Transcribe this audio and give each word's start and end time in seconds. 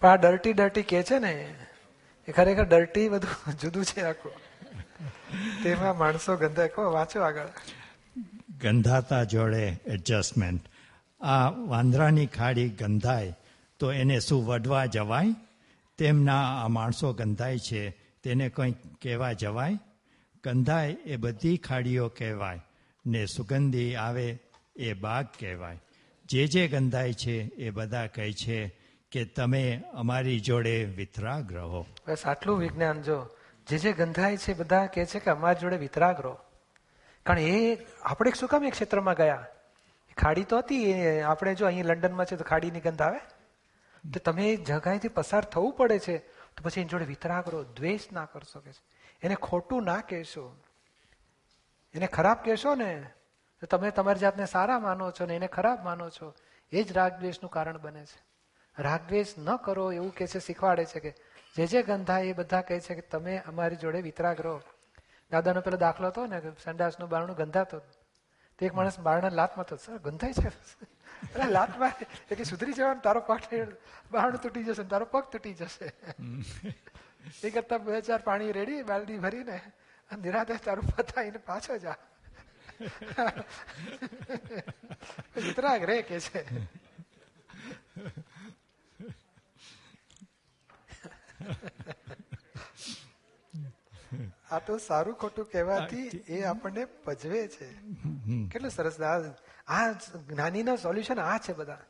પણ 0.00 0.08
આ 0.08 0.16
dirty 0.16 0.52
dirty 0.52 0.82
કે 0.82 1.02
છે 1.02 1.18
ને 1.18 1.54
એ 2.28 2.32
ખરેખર 2.32 2.64
ડર્ટી 2.64 3.08
બધું 3.08 3.58
જુદું 3.60 3.84
છે 3.84 4.00
આખું. 4.00 4.32
તેમાં 5.62 5.98
માણસો 5.98 6.36
ગંધા 6.36 6.66
કહો 6.66 6.92
વાંચો 6.92 7.20
આગળ. 7.20 7.48
ગંધાતા 8.60 9.24
જોડે 9.24 9.76
એડજસ્ટમેન્ટ 9.86 10.60
આ 11.20 11.48
વાંદરાની 11.48 12.26
ખાડી 12.26 12.68
ગંધાય, 12.68 13.36
તો 13.78 13.92
એને 13.92 14.20
શું 14.20 14.46
વડવા 14.46 14.86
જવાય? 14.86 15.34
તેમના 15.98 16.64
આ 16.64 16.68
માણસો 16.68 17.12
ગંધાય 17.12 17.58
છે, 17.58 17.90
તેને 18.22 18.48
કંઈક 18.48 18.76
કહેવા 19.02 19.32
જવાય? 19.32 19.78
ગંધાય 20.44 20.88
એ 20.88 21.16
બધી 21.16 21.56
ખાડીઓ 21.56 22.08
કહેવાય, 22.08 22.64
ને 23.06 23.26
સુગંધી 23.26 23.94
આવે 23.94 24.38
એ 24.76 24.92
બાગ 24.92 25.26
કહેવાય. 25.40 25.80
જે 26.24 26.46
જે 26.46 26.68
ગંધાય 26.68 27.12
છે 27.12 27.36
એ 27.54 27.70
બધા 27.70 28.06
કહે 28.06 28.32
છે 28.32 28.83
કે 29.14 29.24
તમે 29.24 29.62
અમારી 29.94 30.40
જોડે 30.40 30.74
વિતરાગ 30.98 31.52
રહો 31.52 31.82
બસ 32.06 32.26
આટલું 32.26 32.58
વિજ્ઞાન 32.58 33.02
જો. 33.02 33.18
જે 33.66 33.78
જે 33.78 33.92
ગંધાય 33.92 34.36
છે 34.36 34.54
બધા 34.54 34.86
કહે 34.86 35.04
છે 35.06 35.18
કે 35.18 35.30
અમારી 35.30 35.60
જોડે 35.60 35.76
વિતરાગ 35.76 36.20
રહો 36.20 36.34
કારણ 37.26 37.38
એ 37.40 37.78
આપણે 38.02 38.32
શું 38.40 38.48
કામ 38.48 38.64
એ 38.64 38.70
ક્ષેત્રમાં 38.70 39.14
ગયા? 39.14 39.46
ખાડી 40.16 40.44
તો 40.44 40.58
હતી 40.58 41.20
આપણે 41.20 41.54
જો 41.54 41.66
અહીં 41.66 41.84
લંડનમાં 41.84 42.26
છે 42.26 42.36
તો 42.36 42.44
ખાડીની 42.44 42.80
ગંધ 42.80 43.02
આવે? 43.02 43.20
તો 44.04 44.18
તમે 44.20 44.56
જગાએથી 44.56 45.08
પસાર 45.08 45.44
થવું 45.44 45.72
પડે 45.72 45.98
છે. 45.98 46.18
તો 46.54 46.58
પછી 46.62 46.80
એની 46.80 46.88
જોડે 46.88 47.04
વિતરાગ 47.04 47.48
રહો 47.48 47.62
દ્વેષ 47.78 48.10
ના 48.12 48.24
કરશો 48.24 48.60
કે 48.60 48.70
એને 49.22 49.34
ખોટું 49.34 49.84
ના 49.84 50.00
કહેશો. 50.00 50.44
એને 51.94 52.06
ખરાબ 52.06 52.38
કહેશો 52.44 52.74
ને, 52.74 52.92
તો 53.60 53.66
તમે 53.66 53.90
તમારી 53.90 54.20
જાતને 54.20 54.46
સારા 54.46 54.78
માનો 54.78 55.10
છો 55.10 55.26
ને 55.26 55.34
એને 55.36 55.46
ખરાબ 55.46 55.84
માનો 55.84 56.10
છો. 56.10 56.34
એ 56.72 56.82
જ 56.82 56.92
રાગ 56.92 57.12
દ્વેષનું 57.20 57.50
કારણ 57.50 57.78
બને 57.78 58.04
છે. 58.04 58.20
રાગદ્વેષ 58.78 59.38
ન 59.38 59.56
કરો 59.56 59.92
એવું 59.92 60.14
કે 60.14 60.26
છે 60.26 60.38
શીખવાડે 60.38 60.84
છે 60.84 61.00
કે 61.00 61.14
જે 61.56 61.66
જે 61.66 61.82
ગંધા 61.82 62.18
એ 62.18 62.32
બધા 62.32 62.60
કહે 62.60 62.80
છે 62.80 62.94
કે 62.94 63.00
તમે 63.00 63.38
અમારી 63.38 63.76
જોડે 63.76 64.00
વિતરાગ 64.00 64.40
રહો. 64.40 64.62
દાદાનો 65.30 65.60
પેલો 65.60 65.76
દાખલો 65.76 66.08
હતો 66.08 66.26
ને 66.26 66.40
સંડાસનું 66.64 67.08
બારણું 67.08 67.36
ગંધાતો. 67.36 67.82
તો 68.58 68.66
એક 68.66 68.74
માણસ 68.74 68.98
બારણા 68.98 69.28
લાતમાં 69.28 69.66
તો 69.66 69.76
સર 69.76 69.98
ગંધાય 69.98 70.32
છે? 70.32 70.50
અરે 71.34 71.50
લાતમાં? 71.50 71.92
એટલે 72.30 72.44
સુધરી 72.44 72.72
જવાનું 72.72 73.02
તારો 73.02 73.20
પગ 73.20 73.40
બારણું 74.10 74.42
તૂટી 74.42 74.64
જશે 74.64 74.82
તારો 74.82 75.04
પગ 75.04 75.24
તૂટી 75.32 75.54
જશે. 75.54 75.92
એ 77.44 77.50
કરતા 77.50 77.78
બે 77.78 78.00
ચાર 78.00 78.18
પાણી 78.18 78.52
રેડી 78.52 78.82
બાલડી 78.82 79.18
ભરીને 79.18 79.60
નિરાતે 80.18 80.54
તારું 80.54 80.96
પતાવીને 80.96 81.38
પાછો 81.38 81.78
જા. 81.78 81.96
વિતરાગ 85.36 85.82
રે 85.82 86.02
કે 86.02 86.20
છે. 86.20 86.44
આ 94.50 94.58
તો 94.58 94.78
સારું 94.78 95.14
ખોટું 95.14 95.44
કહેવાથી 95.44 96.08
એ 96.28 96.42
આપણને 96.42 96.84
પજવે 96.84 97.48
છે. 97.48 97.68
કેટલું 98.52 98.70
સરસ. 98.70 99.00
આ 99.66 99.92
જ્ઞાનીના 100.28 100.76
સોલ્યુશન 100.76 101.20
આ 101.20 101.38
છે 101.38 101.52
બધા. 101.52 101.80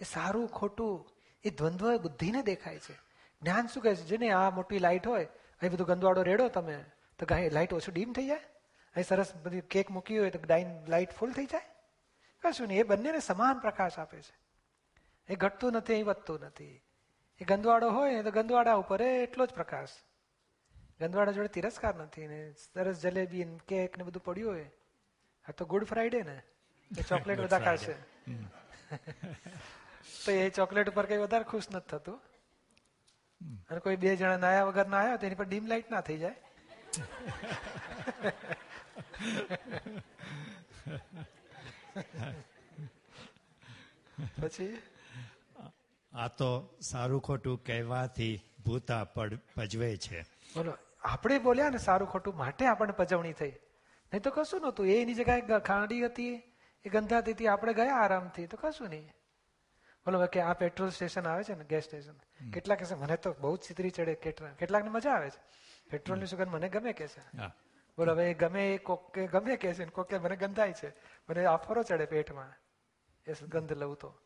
એ 0.00 0.04
સારું 0.04 0.48
ખોટું 0.48 1.10
એ 1.44 1.50
દ્વંદ્વ 1.50 1.96
બુદ્ધિને 1.98 2.42
દેખાય 2.42 2.78
છે. 2.78 2.94
જ્ઞાન 3.42 3.66
શું 3.66 3.82
કહે 3.82 3.94
છે? 3.94 4.02
જેને 4.02 4.30
આ 4.30 4.50
મોટી 4.50 4.78
લાઇટ 4.78 5.06
હોય 5.06 5.24
અહીં 5.24 5.72
બધું 5.72 5.86
ગંદવાડો 5.86 6.22
રેડો 6.22 6.48
તમે 6.48 6.84
તો 7.18 7.26
લાઈટ 7.52 7.72
ઓછું 7.72 7.94
ડીમ 7.94 8.12
થઈ 8.12 8.26
જાય? 8.26 8.40
અહીં 8.94 9.06
સરસ 9.06 9.34
બધી 9.34 9.60
કેક 9.60 9.90
મૂકી 9.90 10.18
હોય 10.18 10.30
તો 10.30 10.38
ડાઇન 10.38 10.86
લાઈટ 10.88 11.12
ફૂલ 11.12 11.32
થઈ 11.32 11.46
જાય? 11.46 11.62
કશું 12.42 12.68
નહીં. 12.68 12.80
એ 12.80 12.82
બંનેને 12.82 13.20
સમાન 13.20 13.58
પ્રકાશ 13.58 13.98
આપે 13.98 14.22
છે. 14.22 14.34
એ 15.28 15.36
ઘટતું 15.36 15.72
નથી 15.72 15.94
એ 15.94 16.02
વધતું 16.02 16.40
નથી. 16.40 16.82
એ 17.42 17.44
ગંદવાડો 17.44 17.90
હોય 17.90 18.16
ને 18.16 18.22
તો 18.22 18.30
ગંદવાડા 18.30 18.74
ઉપર 18.74 19.00
એટલો 19.02 19.46
જ 19.46 19.54
પ્રકાશ. 19.54 19.94
ગંદવાડા 21.00 21.32
જોડે 21.32 21.48
તિરસ્કાર 21.48 21.94
નથી 21.94 22.26
ને 22.26 22.40
સરસ 22.64 23.00
જલેબી 23.00 23.44
ને 23.44 23.56
કેક 23.68 23.98
ને 23.98 24.04
બધું 24.04 24.24
પડ્યું 24.24 24.52
હોય. 24.52 24.68
આ 25.44 25.52
તો 25.52 25.66
ગુડ 25.66 25.84
ફ્રાઈડે 25.84 26.20
ને. 26.22 26.36
એ 26.90 27.02
ચોકલેટ 27.02 27.40
બધા 27.44 27.58
ખાશે. 27.58 27.94
તો 30.24 30.30
એ 30.32 30.50
ચોકલેટ 30.50 30.88
ઉપર 30.88 31.06
કઈ 31.06 31.16
વધારે 31.16 31.44
ખુશ 31.44 31.68
નથી 31.70 31.88
થતું. 31.88 32.20
અને 33.70 33.80
કોઈ 33.80 33.96
બે 33.96 34.16
જણા 34.16 34.36
નાયા 34.36 34.64
વગર 34.64 34.88
ના 34.88 34.98
આવ્યા 34.98 35.16
તો 35.16 35.26
એની 35.26 35.34
પર 35.34 35.44
ડીમ 35.44 35.66
લાઈટ 35.66 35.90
ના 35.90 36.00
થઈ 36.00 36.18
જાય. 36.18 36.36
પછી? 44.42 44.91
આ 46.22 46.28
તો 46.28 46.48
સારું 46.80 47.20
ખોટું 47.20 47.64
કહેવાથી 47.64 48.34
ભૂતા 48.64 49.04
પજવે 49.56 49.96
છે. 49.96 50.20
બોલો 50.56 50.72
આપણે 51.02 51.38
બોલ્યા 51.38 51.70
ને 51.70 51.78
સારું 51.78 52.08
ખોટું 52.08 52.36
માટે 52.36 52.66
આપણને 52.66 52.92
પજવણી 52.92 53.32
થઈ. 53.32 53.50
નહીં 54.12 54.22
તો 54.22 54.30
કશું 54.30 54.60
નતું 54.60 54.86
એની 54.86 55.14
જગ્યાએ 55.14 55.60
ખાંડી 55.60 56.04
હતી 56.06 56.30
એ 56.84 56.88
ગંધાતી 56.88 57.32
હતી 57.32 57.46
આપણે 57.46 57.74
ગયા 57.74 57.94
આરામથી. 57.94 58.46
તો 58.46 58.56
કશું 58.56 58.88
નહીં. 58.88 59.08
બોલો 60.06 60.26
કે 60.26 60.40
આ 60.40 60.52
પેટ્રોલ 60.52 60.90
સ્ટેશન 60.90 61.26
આવે 61.26 61.44
છે 61.44 61.54
ને 61.54 61.64
ગેસ 61.64 61.84
સ્ટેશન. 61.84 62.16
કેટલાક 62.50 62.78
કહેશે 62.78 62.94
મને 62.94 63.16
તો 63.16 63.34
બહુ 63.40 63.56
જ 63.56 63.60
ચીતરી 63.60 63.90
ચડે. 63.90 64.14
કેટલા 64.14 64.48
કેટલાકને 64.48 64.90
મજા 64.90 65.10
આવે 65.10 65.30
છે. 65.30 65.40
પેટ્રોલની 65.90 66.26
સુગંધ 66.26 66.48
મને 66.48 66.68
ગમે 66.68 66.92
કે 66.92 67.06
છે? 67.08 67.22
બોલો 67.98 68.12
હવે 68.12 68.34
ગમે 68.34 68.74
એ 68.74 68.78
કોકે 68.78 69.26
ગમે 69.26 69.56
કે 69.56 69.74
છે 69.74 69.84
કોકે 69.84 70.18
મને 70.18 70.36
ગંધાય 70.36 70.72
છે. 70.72 70.90
મને 71.28 71.44
આફરો 71.44 71.82
ચડે 71.82 72.04
પેટમાં. 72.04 72.52
એ 73.26 73.32
ગંધ 73.32 73.72
લઉં 73.72 73.96
તો. 73.96 74.18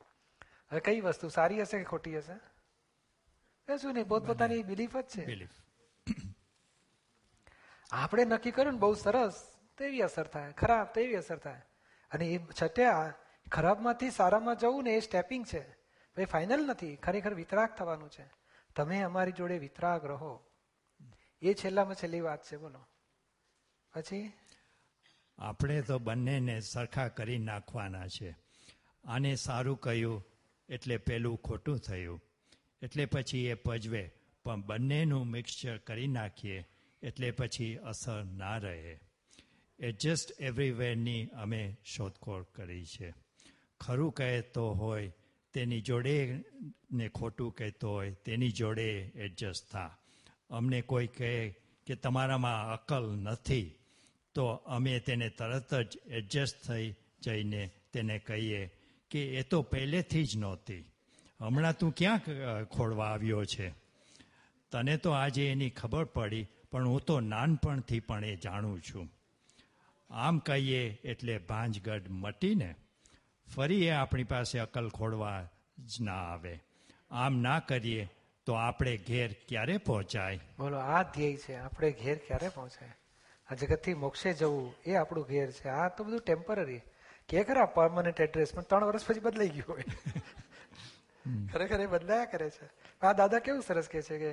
હવે 0.71 0.81
કઈ 0.81 1.01
વસ્તુ? 1.01 1.29
સારી 1.29 1.63
હશે 1.63 1.79
કે 1.79 1.85
ખોટી 1.85 2.19
હશે? 2.19 3.77
શું 3.77 3.95
નહીં 3.95 4.09
પોતપોતાની 4.09 4.63
બિલીફ 4.63 4.97
જ 4.97 5.05
છે. 5.19 5.49
આપણે 7.91 8.25
નક્કી 8.25 8.51
કર્યું 8.51 8.73
ને 8.73 8.79
બહુ 8.79 8.95
સરસ 8.95 9.47
તેવી 9.79 10.01
અસર 10.01 10.27
થાય 10.27 10.53
ખરાબ 10.53 10.87
તેવી 10.87 11.15
અસર 11.15 11.39
થાય. 11.39 11.63
અને 12.11 12.27
એ 12.27 12.41
છટ્યા 12.63 13.15
ખરાબમાંથી 13.53 14.11
સારામાં 14.11 14.57
જવું 14.57 14.85
ને 14.85 14.91
એ 14.91 15.01
સ્ટેપિંગ 15.01 15.47
છે. 15.47 15.77
એ 16.17 16.25
ફાઇનલ 16.25 16.67
નથી 16.67 16.97
ખરેખર 16.97 17.35
વિતરાગ 17.35 17.75
થવાનું 17.75 18.11
છે. 18.11 18.31
તમે 18.77 19.03
અમારી 19.03 19.33
જોડે 19.33 19.59
વિતરાગ 19.59 20.05
રહો. 20.05 20.47
એ 21.43 21.55
છેલ્લામાં 21.55 21.95
છેલ્લી 21.95 22.21
વાત 22.21 22.45
છે 22.45 22.57
બોલો. 22.57 22.87
પછી? 23.95 24.33
આપણે 25.39 25.83
તો 25.83 25.99
બંનેને 25.99 26.61
સરખા 26.61 27.09
કરી 27.09 27.39
નાખવાના 27.39 28.09
છે. 28.09 28.37
આને 29.05 29.35
સારું 29.35 29.81
કહ્યું. 29.81 30.36
એટલે 30.69 30.97
પેલું 30.97 31.37
ખોટું 31.37 31.79
થયું. 31.79 32.23
એટલે 32.83 33.05
પછી 33.05 33.47
એ 33.47 33.55
પજવે, 33.55 34.11
પણ 34.45 34.61
બંનેનું 34.61 35.27
મિક્સચર 35.27 35.77
કરી 35.77 36.07
નાખીએ, 36.07 36.67
એટલે 37.03 37.31
પછી 37.31 37.77
અસર 37.77 38.25
ના 38.25 38.57
રહે. 38.57 39.01
એડજસ્ટ 39.79 40.41
એવરીવેરની 40.41 41.27
અમે 41.27 41.77
શોધખોળ 41.85 42.43
કરી 42.43 42.85
છે. 42.85 43.15
ખરું 43.81 44.13
કહેતો 44.13 44.73
હોય, 44.73 45.13
તેની 45.53 45.81
જોડે 45.81 46.45
ને 46.93 47.09
ખોટું 47.09 47.55
કહેતો 47.55 47.91
હોય, 47.91 48.13
તેની 48.13 48.49
જોડે 48.49 49.13
એડજસ્ટ 49.15 49.73
થા. 49.73 49.99
અમને 50.51 50.81
કોઈ 50.81 51.07
કહે 51.07 51.51
કે 51.87 51.95
તમારામાં 51.95 52.73
અકલ 52.73 53.17
નથી, 53.17 53.75
તો 54.35 54.47
અમે 54.47 55.01
તેને 55.01 55.29
તરત 55.29 55.75
જ 55.75 55.99
એડજસ્ટ 56.07 56.69
થઈ 56.69 56.95
જઈને 57.23 57.71
તેને 57.93 58.19
કહીએ 58.19 58.71
કે 59.11 59.25
એ 59.25 59.43
તો 59.43 59.63
પહેલેથી 59.63 60.25
જ 60.25 60.37
નહોતી. 60.37 60.85
હમણાં 61.41 61.79
તું 61.79 61.95
ક્યાં 61.97 62.21
ખોળવા 62.65 63.07
આવ્યો 63.07 63.45
છે? 63.45 63.71
તને 64.73 64.97
તો 64.97 65.11
આજે 65.11 65.51
એની 65.51 65.71
ખબર 65.71 66.05
પડી, 66.05 66.47
પણ 66.71 66.89
હું 66.89 67.01
તો 67.01 67.21
નાનપણથી 67.21 68.01
પણ 68.01 68.25
એ 68.25 68.37
જાણું 68.37 68.81
છું. 68.83 69.11
આમ 70.11 70.39
કહીએ 70.39 70.99
એટલે 71.05 71.39
ભાંજગઢ 71.39 72.09
મટીને 72.09 72.75
ફરી 73.55 73.85
એ 73.85 73.91
આપણી 73.91 74.25
પાસે 74.25 74.59
અકલ 74.59 74.89
ખોડવા 74.89 75.49
જ 75.79 76.01
ના 76.01 76.13
આવે. 76.13 76.61
આમ 77.11 77.39
ના 77.39 77.59
કરીએ 77.59 78.09
તો 78.47 78.53
આપણે 78.53 78.97
ઘેર 78.97 79.33
ક્યારે 79.49 79.77
પહોંચાય? 79.79 80.41
બોલો, 80.59 80.77
આ 80.77 81.03
ધ્યેય 81.03 81.37
છે. 81.37 81.55
આપણે 81.55 81.91
ઘેર 81.91 82.19
ક્યારે 82.19 82.49
પહોંચાય? 82.49 82.93
આ 83.51 83.55
જગતથી 83.55 83.95
મોક્ષે 83.95 84.33
જવું 84.33 84.75
એ 84.87 84.95
આપણું 84.95 85.25
ઘેર 85.25 85.51
છે. 85.51 85.69
આ 85.69 85.89
તો 85.89 86.05
બધું 86.05 86.21
ટેમ્પરરી 86.21 86.81
કે 87.29 87.45
ખરા 87.45 87.67
પરમનન્ટ 87.67 88.21
એડ્રેસ 88.21 88.53
પણ 88.55 88.63
ત્રણ 88.63 88.85
વર્ષ 88.85 89.07
પછી 89.07 89.21
બદલાઈ 89.21 89.49
ગયું 89.49 89.69
હોય. 89.69 89.85
ખરેખર 91.53 91.81
એ 91.81 91.87
બદલાયા 91.87 92.25
કરે 92.25 92.51
છે. 92.51 92.67
આ 93.03 93.13
દાદા 93.13 93.39
કેવું 93.39 93.63
સરસ 93.63 93.89
કે 93.89 94.03
છે 94.03 94.19
કે 94.19 94.33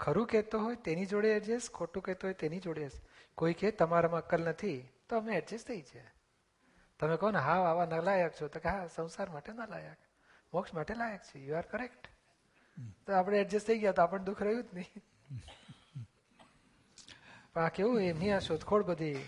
ખરું 0.00 0.26
કહેતો 0.26 0.58
હોય 0.58 0.76
તેની 0.76 1.06
જોડે 1.06 1.28
એડજસ્ટ 1.36 1.72
ખોટું 1.72 2.02
કહેતો 2.02 2.26
હોય 2.26 2.34
તેની 2.34 2.60
જોડે 2.60 2.88
કોઈ 3.34 3.54
કે 3.54 3.70
તમારામાં 3.70 4.22
અક્કલ 4.22 4.42
નથી 4.48 4.78
તો 5.08 5.16
અમે 5.16 5.32
એડજસ્ટ 5.36 5.66
થઈ 5.66 5.82
છે 5.82 6.02
તમે 7.00 7.16
કહો 7.16 7.30
ને 7.30 7.38
હા 7.38 7.60
આવા 7.64 7.86
નલાયક 7.86 8.32
છો. 8.38 8.48
તો 8.48 8.58
કે 8.60 8.68
હા 8.68 8.86
સંસાર 8.86 9.28
માટે 9.30 9.52
ના 9.52 9.66
લાયક 9.66 9.98
મોક્ષ 10.52 10.74
માટે 10.74 10.94
લાયક 10.94 11.22
છે. 11.22 11.38
યુ 11.38 11.56
આર 11.56 11.66
કરેક્ટ 11.66 12.08
તો 13.06 13.12
આપણે 13.12 13.40
એડજસ્ટ 13.40 13.66
થઈ 13.66 13.78
ગયા 13.78 13.92
તો 13.92 14.02
આપણને 14.02 14.24
દુઃખ 14.24 14.42
રહ્યું 14.42 14.64
જ 14.64 14.70
નહીં. 14.74 15.02
પણ 17.52 17.62
આ 17.62 17.68
કેવું 17.68 18.02
એમની 18.02 18.32
આ 18.32 18.38
શોધખોળ 18.38 18.82
બધી 18.82 19.18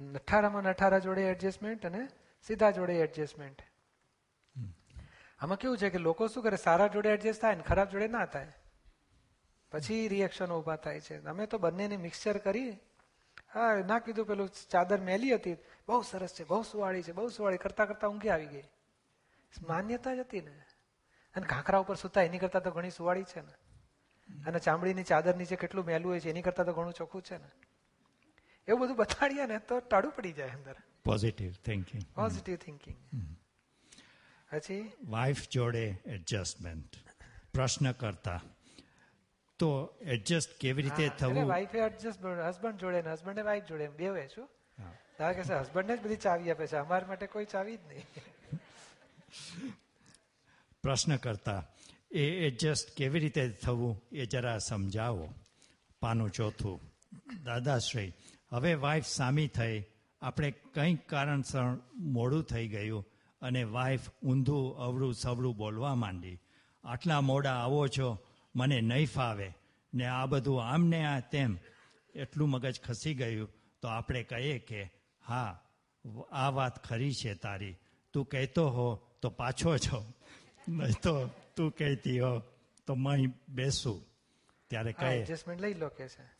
નઠારામાં 0.00 0.62
નઠારા 0.62 0.98
જોડે 0.98 1.22
એડજસ્ટમેન્ટ 1.22 1.86
અને 1.86 2.08
સીધા 2.46 2.70
જોડે 2.70 2.94
એડજસ્ટમેન્ટ 2.94 3.62
આમાં 5.40 5.58
કેવું 5.58 5.78
છે 5.78 5.90
કે 5.90 5.98
લોકો 5.98 6.28
શું 6.28 6.42
કરે? 6.42 6.56
સારા 6.56 6.86
જોડે 6.86 7.08
એડજસ્ટ 7.08 7.40
થાય 7.40 7.54
ને 7.54 7.62
ખરાબ 7.62 7.88
જોડે 7.88 8.08
ના 8.08 8.26
થાય. 8.26 8.52
પછી 9.72 10.08
રિએક્શન 10.08 10.52
ઊભા 10.52 10.76
થાય 10.76 11.00
છે. 11.00 11.24
અમે 11.24 11.46
તો 11.46 11.58
બંનેને 11.58 11.96
મિક્સચર 11.96 12.38
કરી 12.38 12.70
હા 13.54 13.74
ના 13.74 13.98
કીધું 13.98 14.26
પેલું 14.26 14.50
ચાદર 14.70 15.00
મેલી 15.00 15.34
હતી. 15.34 15.56
બહુ 15.88 16.02
સરસ 16.02 16.34
છે 16.34 16.44
બહુ 16.44 16.62
સુવાળી 16.62 17.02
છે 17.02 17.12
બહુ 17.12 17.28
સુવાળી. 17.28 17.58
કરતા 17.58 17.84
કરતા 17.84 18.08
ઊંઘી 18.08 18.28
આવી 18.28 18.46
ગઈ. 18.46 18.62
માન્યતા 19.62 20.14
જ 20.14 20.18
હતી 20.18 20.40
ને. 20.40 20.50
અને 21.34 21.46
ઘાંખરા 21.46 21.78
ઉપર 21.78 21.94
સુતા 21.94 22.22
એની 22.22 22.38
કરતા 22.38 22.60
તો 22.60 22.70
ઘણી 22.70 22.90
સુવાળી 22.90 23.24
છે 23.24 23.40
ને. 23.40 23.52
અને 24.46 24.58
ચામડીની 24.58 25.02
ચાદર 25.02 25.36
નીચે 25.36 25.56
કેટલું 25.56 25.84
મેલું 25.84 26.12
હોય 26.12 26.20
છે 26.20 26.30
એની 26.30 26.42
કરતા 26.42 26.64
તો 26.64 26.72
ઘણું 26.72 26.92
ચોખ્ખું 26.92 27.22
છે 27.22 27.38
ને. 27.38 27.50
એવું 28.68 28.80
બધું 28.80 28.96
બતાડીએ 28.96 29.46
ને 29.46 29.58
તો 29.58 29.80
ટાળું 29.80 30.12
પડી 30.12 30.32
જાય 30.32 30.50
અંદર. 30.50 30.76
પોઝિટિવ 31.04 31.52
થિંકિંગ 31.52 32.02
પોઝિટિવ 32.14 32.56
થિંકિંગ 32.56 32.96
પછી? 34.52 34.92
વાઇફ 35.04 35.48
જોડે 35.48 36.00
એડજસ્ટમેન્ટ 36.06 36.96
પ્રશ્ન 37.54 37.92
કરતા. 37.92 38.42
તો 39.58 39.94
એડજસ્ટ 40.00 40.58
કેવી 40.60 40.82
રીતે 40.82 41.10
થવું? 41.18 41.48
વાઇફે 41.48 41.78
એડજસ્ટ 41.78 42.24
હસબન્ડ 42.24 42.78
જોડે 42.78 43.02
ને 43.02 43.12
હસબન્ડે 43.12 43.42
વાઈફ 43.42 43.64
જોડે 43.64 43.84
એમ 43.84 43.96
બેવે 43.96 44.28
શું? 44.34 44.48
તારે 45.18 45.34
કે 45.34 45.54
હસબન્ડને 45.54 45.96
જ 45.96 46.00
બધી 46.00 46.16
ચાવી 46.16 46.50
આપે 46.50 46.66
છે. 46.66 46.76
અમારા 46.76 47.08
માટે 47.08 47.26
કોઈ 47.26 47.44
ચાવી 47.44 47.76
જ 47.76 47.80
નહીં. 47.88 48.06
પ્રશ્ન 50.82 51.16
કરતા. 51.16 51.64
એ 52.10 52.46
એડજસ્ટ 52.46 52.96
કેવી 52.96 53.20
રીતે 53.20 53.48
થવું 53.50 54.02
એ 54.12 54.26
જરા 54.26 54.58
સમજાવો. 54.58 55.34
પાનું 56.00 56.30
ચોથું. 56.30 56.80
દાદાશ્રી 57.44 58.12
હવે 58.52 58.74
વાઈફ 58.74 59.06
સામી 59.06 59.48
થઈ. 59.48 59.84
આપણે 60.22 60.50
કંઈક 60.50 61.08
કારણસર 61.08 61.78
મોડું 61.94 62.44
થઈ 62.44 62.68
ગયું 62.68 63.06
અને 63.42 63.62
વાઈફ 63.64 64.00
ઊંધું 64.22 64.76
અવળું 64.76 65.14
સવળું 65.14 65.56
બોલવા 65.56 65.94
માંડી. 65.94 66.38
આટલા 66.84 67.20
મોડા 67.20 67.54
આવો 67.54 67.88
છો 67.88 68.18
મને 68.56 68.80
નહીં 68.80 69.06
ફાવે 69.06 69.54
ને 69.94 70.06
આ 70.06 70.26
બધું 70.26 70.64
આમ 70.64 70.86
ને 70.86 71.04
આ 71.04 71.20
તેમ. 71.20 71.58
એટલું 72.14 72.48
મગજ 72.48 72.80
ખસી 72.80 73.14
ગયું. 73.14 73.48
તો 73.82 73.88
આપણે 73.88 74.22
કહીએ 74.22 74.58
કે 74.58 74.92
હા 75.28 75.60
આ 76.32 76.50
વાત 76.50 76.84
ખરી 76.84 77.14
છે 77.14 77.34
તારી. 77.34 77.76
તું 78.12 78.24
કહેતો 78.24 78.68
હો 78.70 78.88
તો 79.22 79.30
પાછો 79.30 79.78
છો. 79.78 80.12
નહીં 80.68 81.00
તો 81.02 81.14
તું 81.56 81.70
કહેતી 81.70 82.20
હો 82.20 82.42
તો 82.86 82.94
મય 82.94 83.26
બેસું. 83.48 84.04
ત્યારે 84.70 84.92
કહે 84.92 85.14
એડજસ્ટમેન્ટ 85.16 85.62
લઈ 85.62 85.74
લો 85.74 85.88
કે 85.88 86.08
છે. 86.08 86.39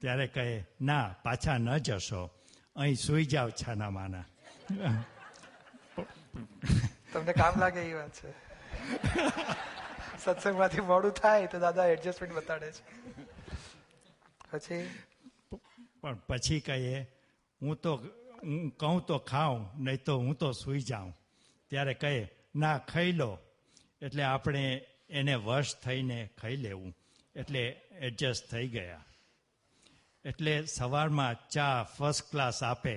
ત્યારે 0.00 0.26
કહે 0.26 0.64
ના 0.80 1.06
પાછા 1.22 1.58
ન 1.58 1.78
જશો. 1.78 2.30
અહીં 2.76 2.96
સુઈ 2.96 3.24
જાઓ 3.24 3.50
છાના 3.50 3.90
માના 3.90 4.24
તમને 7.12 7.32
કામ 7.32 7.54
લાગે 7.60 7.80
એ 7.80 7.94
વાત 7.94 8.12
છે. 8.18 8.30
સત્સંગમાંથી 10.24 10.80
મોડું 10.80 11.12
થાય 11.12 11.46
તો 11.46 11.58
દાદા 11.58 11.86
એડજસ્ટમેન્ટ 11.86 12.34
બતાડે 12.36 12.72
છે. 12.72 12.82
પછી? 14.50 14.86
પણ 16.00 16.14
પછી 16.28 16.60
કહીએ 16.60 17.00
હું 17.62 17.76
તો 17.76 17.96
હું 18.42 18.70
કહું 18.70 19.00
તો 19.06 19.18
ખાઉં 19.18 19.60
નહીં 19.84 20.04
તો 20.04 20.18
હું 20.18 20.34
તો 20.34 20.52
સૂઈ 20.52 20.80
જાઉં. 20.80 21.12
ત્યારે 21.70 21.94
કહે 21.94 22.14
ના 22.54 22.78
ખાઈ 22.78 23.12
લો. 23.12 23.38
એટલે 24.02 24.22
આપણે 24.22 24.64
એને 25.10 25.34
વશ 25.34 25.74
થઈને 25.84 26.30
ખાઈ 26.40 26.56
લેવું. 26.56 26.96
એટલે 27.36 27.62
એડજસ્ટ 28.00 28.50
થઈ 28.50 28.68
ગયા. 28.68 29.04
એટલે 30.24 30.54
સવારમાં 30.66 31.36
ચા 31.48 31.84
ફર્સ્ટ 31.96 32.30
ક્લાસ 32.30 32.62
આપે 32.62 32.94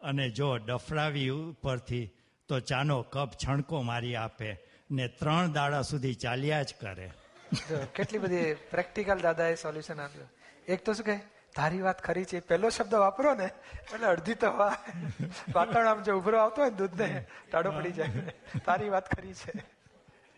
અને 0.00 0.26
જો 0.30 0.48
ડફડાવી 0.58 1.28
ઉપરથી 1.30 2.06
તો 2.48 2.60
ચાનો 2.60 2.96
કપ 3.14 3.30
છણકો 3.42 3.82
મારી 3.82 4.16
આપે 4.16 4.50
ને 4.90 5.08
ત્રણ 5.20 5.52
દાડા 5.52 5.82
સુધી 5.82 6.14
ચાલ્યા 6.14 6.62
જ 6.62 6.74
કરે. 6.80 7.06
કેટલી 7.96 8.18
બધી 8.18 8.54
પ્રેક્ટિકલ 8.72 9.18
દાદાએ 9.26 9.54
સોલ્યુશન 9.56 10.00
આપ્યું. 10.00 10.28
એક 10.68 10.84
તો 10.84 10.92
શું 10.92 11.06
કહે? 11.06 11.18
તારી 11.54 11.82
વાત 11.86 12.00
ખરી 12.02 12.26
છે 12.30 12.40
પહેલો 12.40 12.68
શબ્દ 12.70 12.94
વાપરો 13.04 13.34
ને, 13.34 13.48
એટલે 13.92 14.06
અડધી 14.06 14.34
તો 14.34 14.48
વાતાવરણ 14.58 15.90
આમ 15.90 16.02
જો 16.02 16.16
ઉભરો 16.20 16.38
આવતો 16.40 16.62
હોય 16.62 16.74
દૂધને 16.80 17.08
ટાળો 17.50 17.70
પડી 17.78 17.94
જાય. 17.98 18.34
તારી 18.66 18.90
વાત 18.96 19.06
ખરી 19.14 19.34
છે. 19.34 19.52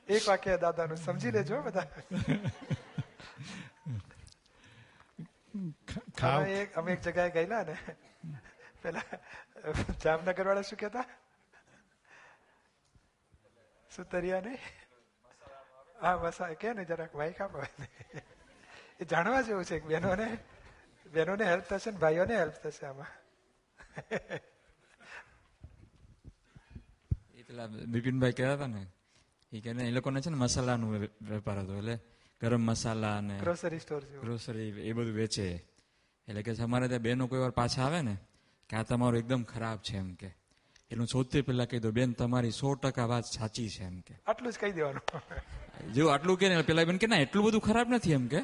એક 0.08 0.22
વાક્ય 0.28 0.58
દાદાનું, 0.64 0.98
સમજી 1.06 1.32
લેજો 1.36 1.62
બધા. 1.62 1.86
ખાવ. 6.16 6.40
અમે 6.42 6.52
એક 6.62 6.70
અમે 6.78 6.90
એક 6.92 7.00
જગ્યાએ 7.06 7.30
ગયેલા 7.36 7.62
ને. 7.68 7.76
પેલા 8.82 9.02
જામનગર 10.02 10.46
વાળા 10.48 10.68
શું 10.70 10.78
કેતા 10.78 11.06
સુતરિયા 13.90 14.44
ને 14.46 14.54
હા 16.02 16.16
મસા 16.22 16.54
કે 16.62 16.72
ને 16.72 16.84
જરાક 16.90 17.12
માઇક 17.14 17.40
આપો 17.40 17.58
એ 19.00 19.04
જાણવા 19.10 19.42
જેવું 19.42 19.64
છે 19.64 19.76
કે 19.80 19.86
બહેનોને. 19.88 20.28
બહેનોને 21.06 21.44
હેલ્પ 21.44 21.64
થશે 21.70 21.90
ને 21.90 21.98
ભાઈઓને 21.98 22.34
હેલ્પ 22.38 22.56
થશે 22.62 22.86
આમાં. 22.86 23.12
એ 27.38 27.42
પેલા 27.46 27.68
બિપિનભાઈ 27.92 28.32
કહેતા 28.32 28.54
હતા 28.54 28.72
ને 28.74 28.82
એ 29.52 29.60
કે 29.64 29.70
એ 29.70 29.92
લોકોને 29.96 30.20
છે 30.20 30.30
ને 30.30 30.36
મસાલાનો 30.36 30.86
વેપાર 31.30 31.58
હતો 31.58 31.72
એટલે 31.80 31.94
ગરમ 32.40 32.62
મસાલા 32.70 33.16
અને 33.18 33.34
ગ્રોસરી 33.40 33.80
સ્ટોર 33.80 34.02
ગ્રોસરી 34.24 34.70
એ 34.88 34.92
બધું 34.92 35.14
વેચે. 35.14 35.46
એટલે 36.28 36.42
કે 36.42 36.52
અમારે 36.58 36.86
ત્યાં 36.88 37.02
બહેનો 37.02 37.26
કોઈ 37.26 37.40
વાર 37.40 37.50
પાછા 37.52 37.84
આવે 37.86 38.00
ને 38.02 38.14
કે 38.70 38.74
આ 38.76 38.84
તમારું 38.84 39.18
એકદમ 39.18 39.42
ખરાબ 39.44 39.78
છે 39.80 39.96
એમ 39.96 40.10
કે. 40.14 40.30
એનું 40.90 41.06
સૌથી 41.06 41.42
પહેલા 41.42 41.66
કહી 41.66 41.80
દો 41.80 41.90
બેન 41.92 42.14
તમારી 42.14 42.50
સો 42.52 42.68
ટકા 42.74 43.06
વાત 43.06 43.24
સાચી 43.28 43.68
છે 43.68 43.82
એમ 43.84 43.96
કે. 44.00 44.14
આટલું 44.26 44.52
જ 44.52 44.56
કહી 44.56 44.72
દેવાનું. 44.72 45.02
જેવું 45.94 46.12
આટલું 46.12 46.38
કે 46.38 46.48
ને 46.48 46.62
પેલા 46.62 46.84
બેન 46.84 46.98
કે 46.98 47.06
ના 47.06 47.22
એટલું 47.26 47.44
બધું 47.46 47.60
ખરાબ 47.60 47.88
નથી 47.88 48.16
એમ 48.18 48.26
કે. 48.28 48.40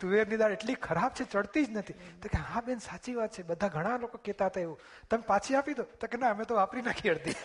તુવેરની 0.00 0.38
દાળ 0.38 0.52
એટલી 0.52 0.76
ખરાબ 0.78 1.12
છે 1.14 1.24
ચડતી 1.24 1.66
જ 1.66 1.70
નથી. 1.70 1.96
તો 2.20 2.28
કે 2.28 2.38
હા 2.38 2.60
બેન 2.60 2.80
સાચી 2.80 3.14
વાત 3.14 3.32
છે. 3.32 3.42
બધા 3.42 3.68
ઘણા 3.68 3.96
લોકો 3.98 4.18
કહેતા 4.18 4.48
હતા 4.48 4.60
એવું. 4.60 4.78
તમે 5.10 5.24
પાછી 5.26 5.56
આપી 5.56 5.74
દો. 5.74 5.84
તો 6.00 6.06
કે 6.06 6.16
ના 6.18 6.30
અમે 6.30 6.44
તો 6.44 6.54
વાપરી 6.54 6.82
નાખી 6.82 7.10
અડધી. 7.10 7.36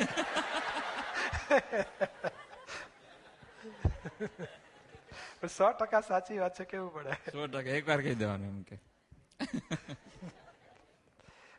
સો 5.48 5.72
ટકા 5.72 6.02
સાચી 6.02 6.40
વાત 6.40 6.58
છે 6.58 6.66
કેવું 6.66 6.94
પડે? 6.94 7.14
સો 7.32 7.48
ટકા 7.48 7.78
એકવાર 7.80 8.02
કહી 8.02 8.16
દેવાનું 8.16 8.48
એમ 8.48 8.64
કે. 8.64 8.78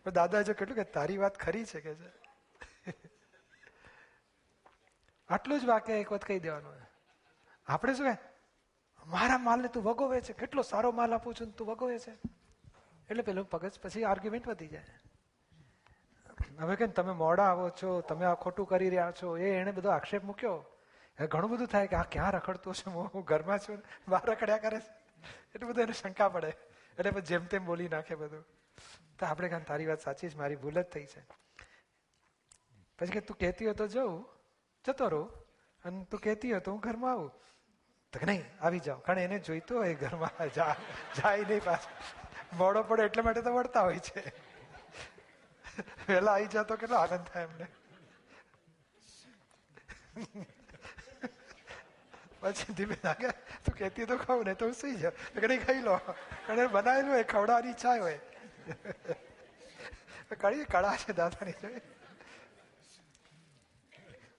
દાદા 0.07 0.42
જો 0.42 0.52
કેટલું 0.52 0.76
કે 0.76 0.85
તારી 0.85 1.19
વાત 1.19 1.38
ખરી 1.38 1.64
છે 1.64 1.81
કે 1.81 1.95
છે? 1.95 2.11
આટલું 5.28 5.61
જ 5.61 5.64
વાક્ય 5.64 5.95
એક 5.95 6.12
વખત 6.12 6.25
કહી 6.25 6.40
દેવાનું 6.40 6.75
આપણે 7.66 7.95
શું 7.95 8.07
કહે? 8.07 8.16
મારા 9.07 9.38
માલને 9.38 9.69
તું 9.69 9.83
વગોવે 9.83 10.21
છે. 10.21 10.33
કેટલો 10.33 10.62
સારો 10.62 10.92
માલ 10.92 11.14
આપું 11.14 11.35
છું 11.35 11.52
તું 11.52 11.66
વગોવે 11.66 11.99
છે. 11.99 12.12
એટલે 13.11 13.23
પેલું 13.23 13.50
પગજ 13.50 13.81
પછી 13.83 14.04
આર્ગ્યુમેન્ટ 14.04 14.49
વધી 14.49 14.69
જાય. 14.69 14.99
હવે 16.61 16.76
કે 16.76 16.87
તમે 16.87 17.12
મોડા 17.12 17.45
આવો 17.45 17.71
છો 17.71 18.00
તમે 18.00 18.25
આ 18.25 18.35
ખોટું 18.35 18.66
કરી 18.69 18.88
રહ્યા 18.88 19.12
છો 19.12 19.37
એ 19.37 19.49
એને 19.61 19.73
બધો 19.73 19.88
આક્ષેપ 19.90 20.23
મૂક્યો. 20.23 20.59
ઘણું 21.19 21.50
બધું 21.50 21.66
થાય 21.66 21.87
કે 21.87 21.97
આ 21.97 22.02
ક્યાં 22.02 22.33
રખડતો 22.33 22.73
છે? 22.73 22.90
હું 22.90 23.25
ઘરમાં 23.25 23.59
છું 23.59 23.83
બહાર 24.09 24.31
રખડ્યા 24.31 24.59
કરે 24.59 24.81
છે. 24.81 25.02
એટલું 25.54 25.71
બધું 25.71 25.83
એને 25.83 25.92
શંકા 25.92 26.28
પડે. 26.28 26.49
એટલે 26.99 27.11
પછી 27.11 27.21
જેમ 27.21 27.47
તેમ 27.47 27.64
બોલી 27.64 27.88
નાખે 27.88 28.14
બધું. 28.14 28.45
તો 29.19 29.26
આપણે 29.26 29.49
કાન 29.49 29.62
તારી 29.62 29.87
વાત 29.87 30.00
સાચી 30.00 30.28
છે, 30.28 30.37
મારી 30.37 30.57
ભૂલ 30.57 30.83
જ 30.83 30.85
થઈ 30.85 31.07
છે. 31.07 31.23
પછી 32.99 33.07
કે, 33.07 33.21
તું 33.21 33.37
કહેતી 33.37 33.64
હોય 33.64 33.75
તો 33.75 33.87
જવું 33.87 34.28
જતો 34.85 35.09
રહું. 35.09 35.31
અને 35.85 36.04
તું 36.04 36.21
કહેતી 36.21 36.50
હોય 36.50 36.61
તો 36.61 36.71
હું 36.71 36.81
ઘરમાં 36.81 37.12
આવું. 37.12 37.33
તો 38.12 38.19
કે, 38.19 38.26
નહીં, 38.26 38.45
આવી 38.61 38.78
જાઓ. 38.78 38.99
કારણ 38.99 39.19
એને 39.19 39.38
જોઈતું 39.38 39.78
હોય 39.78 39.95
ઘરમાં 39.95 40.50
જા 40.54 40.76
જાય 41.16 41.40
નહીં 41.40 41.64
પાછું. 41.64 41.92
મોડો 42.57 42.83
પડે 42.83 43.02
એટલા 43.02 43.23
માટે 43.23 43.42
તો 43.42 43.54
વળતા 43.54 43.81
હોય 43.81 43.99
છે. 43.99 44.33
વહેલા 46.09 46.33
આવી 46.33 46.47
જતો 46.47 46.76
કેટલો 46.76 46.97
આનંદ 46.97 47.26
થાય 47.26 47.42
એમને. 47.42 47.66
પછી 52.42 52.72
ધીમે 52.72 52.96
લાગે 53.04 53.30
તું 53.64 53.75
કહેતી 53.78 54.04
તો 54.04 54.16
ખાઉં 54.16 54.44
ને 54.44 54.54
તો 54.54 54.64
હું 54.64 54.75
સુઈ 54.75 54.96
જાઉં 54.96 55.40
તો 55.40 55.64
ખાઈ 55.66 55.82
લો 55.82 55.94
અને 56.49 56.66
બનાવેલું 56.66 57.12
હોય 57.12 57.22
ખવડાવવાની 57.22 57.68
ઈચ્છા 57.68 57.96
હોય 57.96 58.20
કળી 60.40 60.64
કળા 60.64 60.96
છે 60.96 61.12
દાદાની 61.12 61.52
જોઈ 61.62 61.80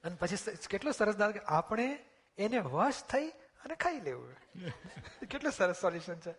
અને 0.03 0.15
પછી 0.19 0.37
કેટલો 0.69 0.91
સરસ 0.91 1.15
દાદા 1.15 1.41
આપણે 1.45 1.99
એને 2.37 2.59
વશ 2.59 3.03
થઈ 3.03 3.29
અને 3.65 3.75
ખાઈ 3.75 3.99
લેવું. 3.99 4.35
કેટલું 5.31 5.51
સરસ 5.51 5.75
સોલ્યુશન 5.75 6.19
છે. 6.19 6.31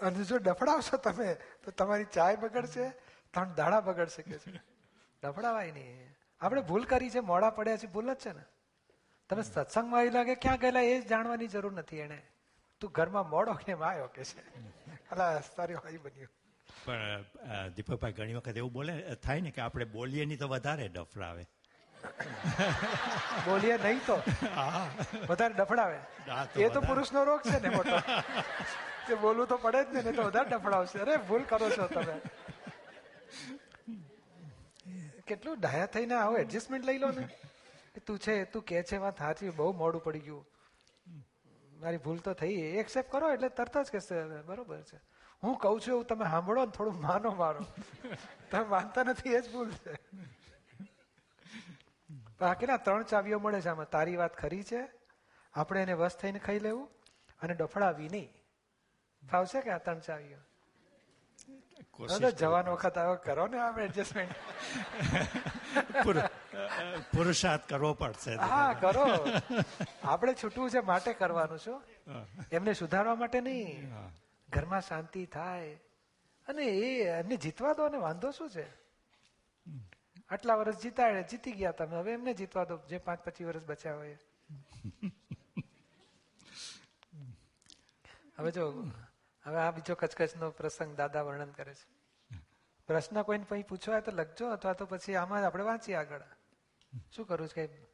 અને 0.00 0.24
જો 0.24 0.38
ડફડાવશો 0.38 0.96
તમે, 0.96 1.34
તો 1.34 1.70
તમારી 1.70 2.04
ચાય 2.04 2.36
બગડશે, 2.36 2.90
ત્રણ 3.30 3.54
દાડા 3.54 3.80
બગડશે 3.80 4.22
કે 4.22 4.38
છે. 4.38 4.60
ડફડાવાય 5.22 5.72
નહીં. 5.72 6.16
આપણે 6.40 6.60
ભૂલ 6.60 6.84
કરી 6.84 7.10
છે, 7.10 7.20
મોડા 7.20 7.50
પડ્યા 7.50 7.76
છે, 7.76 7.86
ભૂલ 7.86 8.14
જ 8.14 8.16
છે 8.16 8.32
ને. 8.32 8.44
તમે 9.30 9.42
સત્સંગમાં 9.42 10.00
આવી 10.00 10.14
લાગે 10.18 10.34
ક્યાં 10.44 10.60
ગયેલા? 10.62 10.86
એ 10.92 11.00
જાણવાની 11.12 11.50
જરૂર 11.54 11.72
નથી 11.72 12.04
એને. 12.06 12.18
તું 12.80 12.90
ઘરમાં 12.90 13.26
મોડો 13.30 13.52
કેમ 13.64 13.82
આવ્યો 13.88 14.08
કે 14.16 14.24
છે? 14.30 14.42
અલા 15.12 15.30
તારી 15.56 15.78
હોય 15.82 15.98
બન્યું. 16.04 16.32
પણ 16.84 17.72
દીપકભાઈ 17.76 18.16
ઘણી 18.18 18.36
વખત 18.38 18.56
એવું 18.62 18.72
બોલે 18.72 18.94
થાય 19.26 19.40
ને 19.40 19.50
કે 19.56 19.60
આપણે 19.66 19.86
બોલીએ 19.96 20.24
નહીં 20.30 20.40
તો 20.42 20.48
વધારે 20.54 20.88
ડફડાવે. 20.88 21.44
બોલીએ 23.46 23.76
નહીં 23.84 24.00
તો? 24.06 24.16
વધારે 25.30 25.54
ડફડાવે. 25.54 25.98
એ 26.64 26.68
તો. 26.68 26.80
પુરુષનો 26.88 27.24
રોગ 27.30 27.40
છે 27.50 27.58
ને 27.66 27.70
મોટો. 27.76 27.98
કે 29.06 29.14
બોલવું 29.24 29.46
તો 29.52 29.56
પડે 29.66 29.84
જ 29.84 29.86
ને 29.94 30.02
નહીં 30.02 30.16
તો 30.20 30.24
વધારે 30.28 30.48
ડફડાવશે. 30.50 30.98
અરે 31.06 31.14
ભૂલ 31.30 31.44
કરો 31.52 31.70
છો 31.76 31.86
તમે. 31.94 32.16
કેટલું 35.26 35.56
ડાયા 35.60 35.92
થઈને 35.96 36.14
આવો 36.20 36.34
એડજસ્ટમેન્ટ 36.44 36.84
લઈ 36.90 36.98
લો 36.98 37.10
ને. 37.18 37.24
કે 37.28 37.51
તું 38.00 38.18
છે 38.18 38.44
તું 38.44 38.62
કે 38.62 38.82
છે 38.82 38.96
વાત 38.96 39.18
સાચી 39.18 39.50
બહુ 39.50 39.72
મોડું 39.72 40.02
પડી 40.04 40.18
ગયું. 40.18 40.46
મારી 41.80 41.96
ભૂલ 41.96 42.18
તો 42.18 42.32
થઈ. 42.32 42.54
એક્સેપ્ટ 42.54 43.10
કરો 43.10 43.32
એટલે 43.32 43.48
તરત 43.48 43.78
જ 43.78 43.90
કહેશે 43.90 44.42
બરોબર 44.42 44.82
છે. 44.82 45.00
હું 45.42 45.58
કહું 45.58 45.80
છું 45.80 45.94
એવું 45.94 46.06
તમે 46.06 46.24
સાંભળો 46.24 46.64
ને 46.64 46.70
થોડું 46.70 47.00
માનો 47.00 47.30
મારો. 47.30 47.64
તમે 48.50 48.64
માનતા 48.64 49.02
નથી 49.02 49.34
એ 49.34 49.40
જ 49.40 49.52
ભૂલ 49.52 49.70
છે. 49.70 49.92
બાકીના 52.40 52.76
ત્રણ 52.76 53.02
ચાવીઓ 53.02 53.38
મળે 53.38 53.60
છે 53.60 53.68
આમાં. 53.68 53.90
તારી 53.90 54.16
વાત 54.16 54.36
ખરી 54.36 54.64
છે. 54.64 54.88
આપણે 55.54 55.82
એને 55.82 55.92
વશ 55.92 56.16
થઈને 56.16 56.38
ખાઈ 56.38 56.58
લેવું 56.58 56.88
અને 57.40 57.54
ડફડાવી 57.54 58.08
નહીં. 58.08 58.30
ફાવશે 59.30 59.60
કે 59.60 59.70
આ 59.70 59.78
ત્રણ 59.78 60.00
ચાવીઓ? 60.00 60.38
જવાનો 62.38 62.72
વખત 62.72 62.98
આવો. 62.98 63.14
કરો 63.14 63.46
ને 63.46 63.58
આપણે 63.60 63.84
એડજસ્ટમેન્ટ 63.84 64.32
પુરુષાર્થ 67.14 67.68
કરવો 67.68 67.94
પડશે. 67.94 68.34
હા 68.34 68.72
કરો. 68.72 69.06
આપણે 70.04 70.34
છૂટવું 70.34 70.70
છે 70.70 70.80
માટે 70.80 71.12
કરવાનું 71.12 71.58
છું. 71.58 71.82
એમને 72.52 72.72
સુધારવા 72.72 73.14
માટે 73.14 73.40
નહીં. 73.40 73.92
ઘરમાં 74.48 74.80
શાંતિ 74.80 75.26
થાય. 75.26 75.74
અને 76.48 76.64
એ 76.64 77.08
એમને 77.08 77.36
જીતવા 77.36 77.72
દો 77.72 77.88
ને 77.88 77.98
વાંધો 77.98 78.30
શું 78.30 78.50
છે? 78.50 78.66
આટલા 80.28 80.54
વર્ષ 80.54 80.76
જીતાડે 80.76 81.22
જીતી 81.22 81.52
ગયા 81.52 81.70
તમે. 81.70 81.96
હવે 81.96 82.12
એમને 82.12 82.34
જીતવા 82.34 82.64
દો. 82.64 82.78
જે 82.88 82.98
પાંચ 82.98 83.20
પચીસ 83.20 83.46
વર્ષ 83.46 83.66
બચ્યા 83.66 83.94
હોય 83.94 84.18
હવે 88.38 88.50
જો 88.50 88.64
હવે 89.44 89.56
આ 89.56 89.70
બીજો 89.70 89.94
કચકચનો 89.94 90.50
પ્રસંગ 90.50 90.96
દાદા 90.96 91.22
વર્ણન 91.22 91.50
કરે 91.50 91.74
છે. 91.74 91.86
પ્રશ્ન 92.86 93.22
કોઈને 93.22 93.44
પછી 93.48 93.62
પૂછવા 93.62 94.00
તો 94.00 94.12
લખજો 94.12 94.50
અથવા 94.50 94.72
તો 94.72 94.86
પછી 94.86 95.14
આમાં 95.14 95.42
જ 95.42 95.44
આપણે 95.44 95.64
વાંચીએ 95.64 95.94
આગળ. 95.94 96.20
શું 97.16 97.26
કરું 97.26 97.48
છે 97.48 97.66
કઈ 97.66 97.86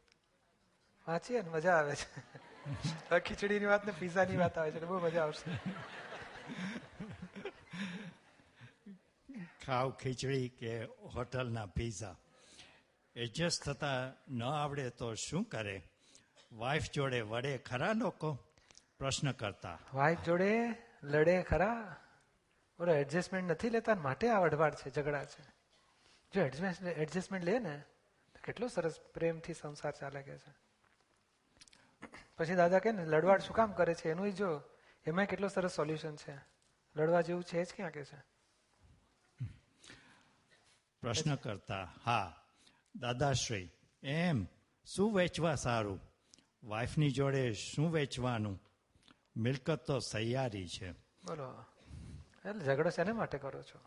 વાંચીએ 1.06 1.42
ને 1.42 1.48
મજા 1.48 1.76
આવે 1.76 1.94
છે. 1.96 3.18
ખીચડીની 3.18 3.66
વાત 3.66 3.86
ને 3.86 3.92
પીઝાની 3.92 4.36
વાત 4.36 4.58
આવે 4.58 4.70
છે 4.70 4.80
બહુ 4.80 4.98
મજા 4.98 5.22
આવશે. 5.22 5.50
ખાવ 9.66 9.90
ખીચડી 9.90 10.48
કે 10.48 10.84
હોટલના 10.84 11.66
પીઝા? 11.66 12.16
એડજસ્ટ 13.16 13.64
થતા 13.64 14.12
ન 14.28 14.42
આવડે 14.42 14.90
તો 14.90 15.14
શું 15.14 15.44
કરે? 15.44 15.82
વાઈફ 16.52 16.90
જોડે 16.94 17.20
વડે 17.20 17.58
ખરા 17.58 17.92
લોકો? 17.92 18.38
પ્રશ્ન 18.98 19.32
કરતા. 19.32 19.78
વાઈફ 19.94 20.20
જોડે 20.20 20.74
લડે 21.02 21.42
ખરા? 21.42 21.96
બોલો 22.78 22.92
એડજસ્ટમેન્ટ 22.94 23.50
નથી 23.50 23.70
લેતા 23.70 23.94
માટે 23.94 24.28
આ 24.28 24.40
વઢવાડ 24.40 24.74
છે 24.74 24.90
ઝઘડા 24.90 25.24
છે. 25.24 25.42
જો 26.34 26.40
એડજસ્ટમેન્ટ 26.40 26.82
એડજસ્ટમેન્ટ 26.82 27.44
લે 27.44 27.58
ને 27.58 27.82
કેટલો 28.48 28.68
સરસ 28.68 29.00
પ્રેમથી 29.14 29.54
સંસાર 29.54 29.92
ચાલે 29.92 30.22
કે 30.22 30.38
છે. 30.38 30.54
પછી 32.38 32.54
દાદા 32.54 32.78
કે 32.78 32.92
ને 32.92 33.04
લડવાડ 33.04 33.40
શું 33.40 33.56
કામ 33.56 33.72
કરે 33.72 33.94
છે? 33.94 34.10
એનું 34.10 34.32
જો 34.32 34.62
એમાં 35.06 35.24
કેટલો 35.24 35.48
સરસ 35.48 35.70
સોલ્યુશન 35.70 36.16
છે. 36.16 36.32
લડવા 36.96 37.20
જેવું 37.20 37.44
છે 37.44 37.64
જ 37.64 37.68
ક્યાં 37.76 37.90
કે 37.90 38.04
છે? 38.04 38.22
પ્રશ્ન 41.00 41.34
કરતા 41.34 41.92
હા 42.04 42.46
દાદાશ્રી 42.96 43.70
એમ 44.02 44.46
શું 44.84 45.14
વેચવા 45.14 45.54
સારું? 45.54 46.00
વાઈફની 46.64 47.10
જોડે 47.10 47.52
શું 47.52 47.92
વેચવાનું? 47.92 48.60
મિલકત 49.36 49.86
તો 49.86 49.98
સહિયારી 49.98 50.68
છે. 50.68 50.92
બોલો 50.92 51.64
એટલે 52.48 52.64
ઝઘડો 52.64 52.90
શેને 52.90 53.12
માટે 53.12 53.38
કરો 53.38 53.62
છો? 53.62 53.80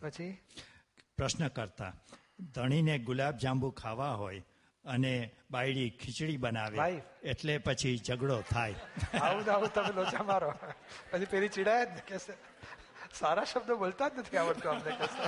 પછી? 0.00 0.38
પ્રશ્ન 1.16 1.48
કરતા 1.48 1.96
ધણીને 2.38 2.98
ગુલાબ 2.98 3.38
જાંબુ 3.38 3.70
ખાવા 3.72 4.14
હોય 4.22 4.42
અને 4.84 5.12
બાયડી 5.50 5.90
ખીચડી 6.00 6.36
બનાવે. 6.36 6.76
એટલે 7.22 7.54
પછી 7.58 7.96
ઝઘડો 7.98 8.36
થાય. 8.50 8.74
આવું 9.22 9.52
આવું 9.52 9.70
તમે 9.74 9.92
લોચા 9.92 10.22
મારો. 10.22 10.50
પછી 11.10 11.24
પેલી 11.24 11.48
ચીડાય 11.48 11.84
જ 11.86 11.96
કે 12.08 12.16
સારા 13.14 13.44
શબ્દો 13.44 13.76
બોલતા 13.76 14.08
જ 14.08 14.18
નથી 14.18 14.38
આવડતો 14.38 14.70
કહેશે 14.84 15.22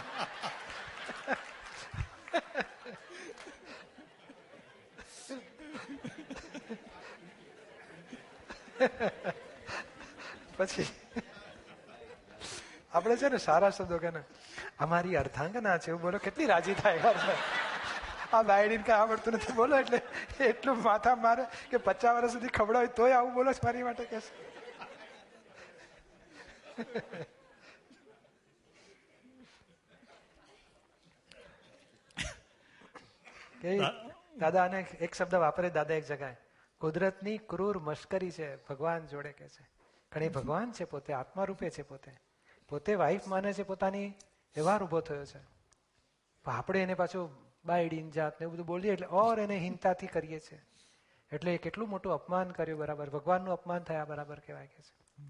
પછી 10.56 10.88
આપણે 12.92 13.16
છે 13.16 13.28
ને 13.28 13.38
સારા 13.38 13.70
શબ્દો 13.70 13.98
કે 13.98 14.10
ને 14.10 14.22
અમારી 14.78 15.16
અર્ધાંગના 15.16 15.78
છે 15.78 15.88
એવું 15.88 16.00
બોલો 16.00 16.18
કેટલી 16.18 16.46
રાજી 16.46 16.74
થાય 16.74 17.14
આ 18.32 18.42
બાયડીને 18.42 18.82
કઈ 18.82 18.92
આવડતું 18.92 19.34
નથી 19.34 19.52
બોલો 19.52 19.78
એટલે 19.78 20.02
એટલું 20.44 20.82
માથા 20.82 21.14
મારે 21.14 21.46
કે 21.70 21.76
પચાસ 21.76 22.16
વર્ષ 22.16 22.32
સુધી 22.32 22.48
ખવડાવે 22.48 22.86
તોય 22.86 23.12
આવું 23.12 23.34
બોલો 23.34 23.52
મારી 23.64 23.82
માટે 23.82 24.04
કે 24.04 24.20
દાદા 34.38 34.64
અને 34.64 34.86
એક 35.00 35.14
શબ્દ 35.14 35.34
વાપરે 35.34 35.70
દાદા 35.70 35.94
એક 35.94 36.04
જગાએ. 36.04 36.36
કુદરતની 36.80 37.38
ક્રૂર 37.38 37.78
મશ્કરી 37.78 38.30
છે 38.30 38.56
ભગવાન 38.56 39.06
જોડે 39.06 39.32
કે 39.32 39.48
છે. 39.48 39.64
ઘણી 40.12 40.28
ભગવાન 40.28 40.72
છે 40.72 40.84
પોતે 40.84 41.12
આત્મા 41.12 41.44
રૂપે 41.44 41.70
છે 41.70 41.82
પોતે. 41.82 42.10
પોતે 42.68 42.94
વાઈફ 42.94 43.26
માને 43.26 43.52
છે 43.52 43.62
પોતાની 43.62 44.14
વ્યવહાર 44.56 44.82
ઊભો 44.82 45.00
થયો 45.00 45.24
છે. 45.24 45.40
આપણે 46.44 46.82
એને 46.82 46.94
પાછું 46.94 47.30
બાયડીન 47.64 48.10
જાત 48.10 48.40
ને 48.40 48.44
એવું 48.44 48.54
બધું 48.54 48.66
બોલીએ 48.66 48.92
એટલે 48.92 49.06
ઓર 49.06 49.40
એને 49.40 49.56
હિંતાથી 49.58 50.06
કરીએ 50.06 50.40
છીએ. 50.40 50.62
એટલે 51.32 51.54
એ 51.54 51.58
કેટલું 51.58 51.88
મોટું 51.88 52.12
અપમાન 52.12 52.50
કર્યું 52.50 52.78
બરાબર. 52.78 53.10
ભગવાનનું 53.10 53.52
અપમાન 53.52 53.82
થયા 53.82 54.04
બરાબર 54.04 54.38
કહેવાય 54.38 54.66
કે 54.66 54.82
છે. 54.82 55.22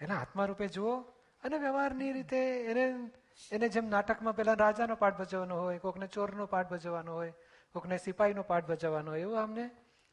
એના 0.00 0.20
આત્મા 0.20 0.44
રૂપે 0.44 0.68
જુઓ 0.68 1.00
અને 1.44 1.58
વ્યવહારની 1.58 2.12
રીતે 2.12 2.64
એને 2.64 3.10
એને 3.52 3.68
જેમ 3.68 3.88
નાટકમાં 3.88 4.36
પેલા 4.36 4.52
રાજાનો 4.52 4.94
પાઠ 4.94 5.18
ભજવવાનો 5.18 5.60
હોય, 5.60 5.78
કોકને 5.78 6.06
ચોરનો 6.06 6.46
પાઠ 6.46 6.70
ભજવવાનો 6.70 7.14
હોય, 7.14 7.32
કોકને 7.72 7.98
સિપાહીનો 7.98 8.42
પાઠ 8.42 8.66
ભજવવાનો 8.66 9.10
હોય, 9.10 9.20
એવું 9.20 9.42
આમને 9.42 9.70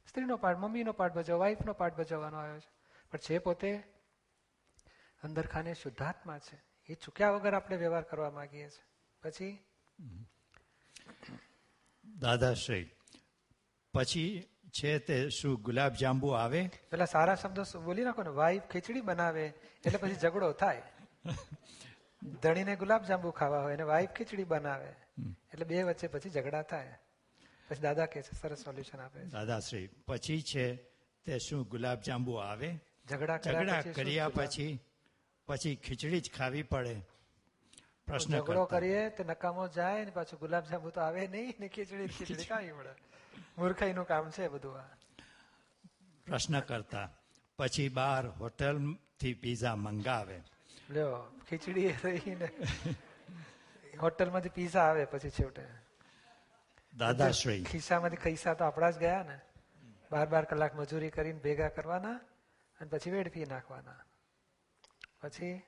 સ્ત્રીનો 0.08 0.38
પાઠ, 0.38 0.58
મમ્મીનો 0.58 0.92
પાઠ 0.92 1.14
ભજવ 1.14 1.38
વાઈફનો 1.38 1.74
પાઠ 1.74 1.94
ભજવવાનો 1.94 2.38
આવ્યો 2.38 2.60
છે. 2.60 2.70
પણ 3.12 3.18
છે 3.18 3.38
પોતે 3.38 3.84
અંદર 5.24 5.48
ખાને 5.48 5.74
શુદ્ધાત્મા 5.74 6.40
છે 6.40 6.75
એ 6.90 6.96
ચૂક્યા 6.96 7.32
વગર 7.32 7.54
આપણે 7.54 7.78
વ્યવહાર 7.78 8.04
કરવા 8.04 8.32
માંગીએ 8.32 8.70
છીએ. 8.70 8.84
પછી? 9.24 9.54
દાદાશ્રી 12.18 12.86
પછી 13.94 14.44
છે 14.70 15.00
તે 15.00 15.30
શું 15.30 15.56
ગુલાબ 15.62 15.94
જાંબુ 15.94 16.28
આવે? 16.30 16.62
પેલા 16.90 17.06
સારા 17.06 17.36
શબ્દો 17.36 17.64
બોલી 17.80 18.04
નાખો 18.04 18.24
ને. 18.24 18.30
વાઈફ 18.30 18.64
ખીચડી 18.64 19.02
બનાવે 19.02 19.46
એટલે 19.86 19.98
પછી 19.98 20.14
ઝઘડો 20.14 20.52
થાય. 20.52 20.84
ધણીને 22.42 22.76
ગુલાબ 22.76 23.04
જાંબુ 23.04 23.32
ખાવા 23.32 23.62
હોય 23.62 23.74
અને 23.74 23.84
વાઈફ 23.84 24.10
ખીચડી 24.10 24.44
બનાવે 24.44 24.90
એટલે 25.54 25.66
બે 25.66 25.84
વચ્ચે 25.84 26.08
પછી 26.08 26.30
ઝઘડા 26.30 26.62
થાય. 26.62 27.00
પછી 27.70 27.82
દાદા 27.82 28.06
કે 28.06 28.22
છે 28.22 28.34
સરસ 28.42 28.60
સોલ્યુશન 28.64 29.00
આપે 29.00 29.20
દાદાશ્રી 29.20 29.88
પછી 30.08 30.42
છે 30.42 30.66
તે 31.26 31.40
શું 31.40 31.64
ગુલાબ 31.64 32.02
જાંબુ 32.02 32.34
આવે? 32.34 32.70
ઝઘડા 33.10 33.38
ઝઘડા 33.38 33.82
કર્યા 33.82 34.30
પછી 34.30 34.74
પછી 35.48 35.76
ખીચડી 35.76 36.22
જ 36.22 36.32
ખાવી 36.32 36.64
પડે. 36.64 36.96
પ્રશ્ન 38.06 38.34
ઝઘડો 38.34 38.66
કરીએ 38.66 39.10
તો 39.10 39.24
નકામો 39.24 39.68
જાય 39.68 40.06
ને 40.06 40.12
પાછું 40.12 40.40
ગુલાબજાંબુ 40.40 40.90
તો 40.90 41.02
આવે 41.02 41.28
નહીં 41.28 41.56
ને 41.60 41.68
ખીચડી 41.68 42.08
ખીચડી 42.08 42.46
કાંઈ 42.46 42.72
મળે 42.72 42.94
મૂર્ખાઈનું 43.58 44.08
કામ 44.08 44.32
છે 44.32 44.48
બધું 44.48 44.80
આ. 44.80 44.90
પ્રશ્ન 46.28 46.60
કરતા. 46.60 47.08
પછી 47.60 47.90
બહાર 47.90 48.26
હોટલથી 48.28 49.34
પીઝા 49.34 49.76
મંગાવે. 49.76 50.38
લ્યો 50.90 51.16
ખીચડી 51.50 51.92
રહીને 52.04 52.48
હોટલમાંથી 54.02 54.50
પીઝા 54.50 54.86
આવે 54.90 55.06
પછી 55.06 55.30
છેવટે. 55.30 55.66
દાદાશ્રી. 56.94 57.64
ખિસ્સામાંથી 57.64 58.18
ખિસ્સા 58.18 58.54
તો 58.54 58.64
આપણા 58.66 58.92
જ 58.92 58.98
ગયા 58.98 59.24
ને. 59.24 59.38
બાર 60.12 60.28
બાર 60.28 60.46
કલાક 60.46 60.74
મજૂરી 60.76 61.10
કરીને 61.10 61.40
ભેગા 61.40 61.70
કરવાના 61.70 62.20
અને 62.80 62.90
પછી 62.90 63.12
વેડફી 63.12 63.46
નાખવાના. 63.46 64.02
પછી? 65.26 65.62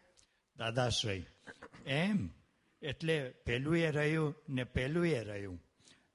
દાદાશ્રી 0.58 1.26
એમ? 1.86 2.30
એટલે 2.82 3.30
પહેલું 3.30 3.78
એ 3.78 3.92
રહ્યું 3.92 4.36
ને 4.50 4.64
પહેલું 4.64 5.08
એ 5.08 5.24
રહ્યું. 5.24 5.64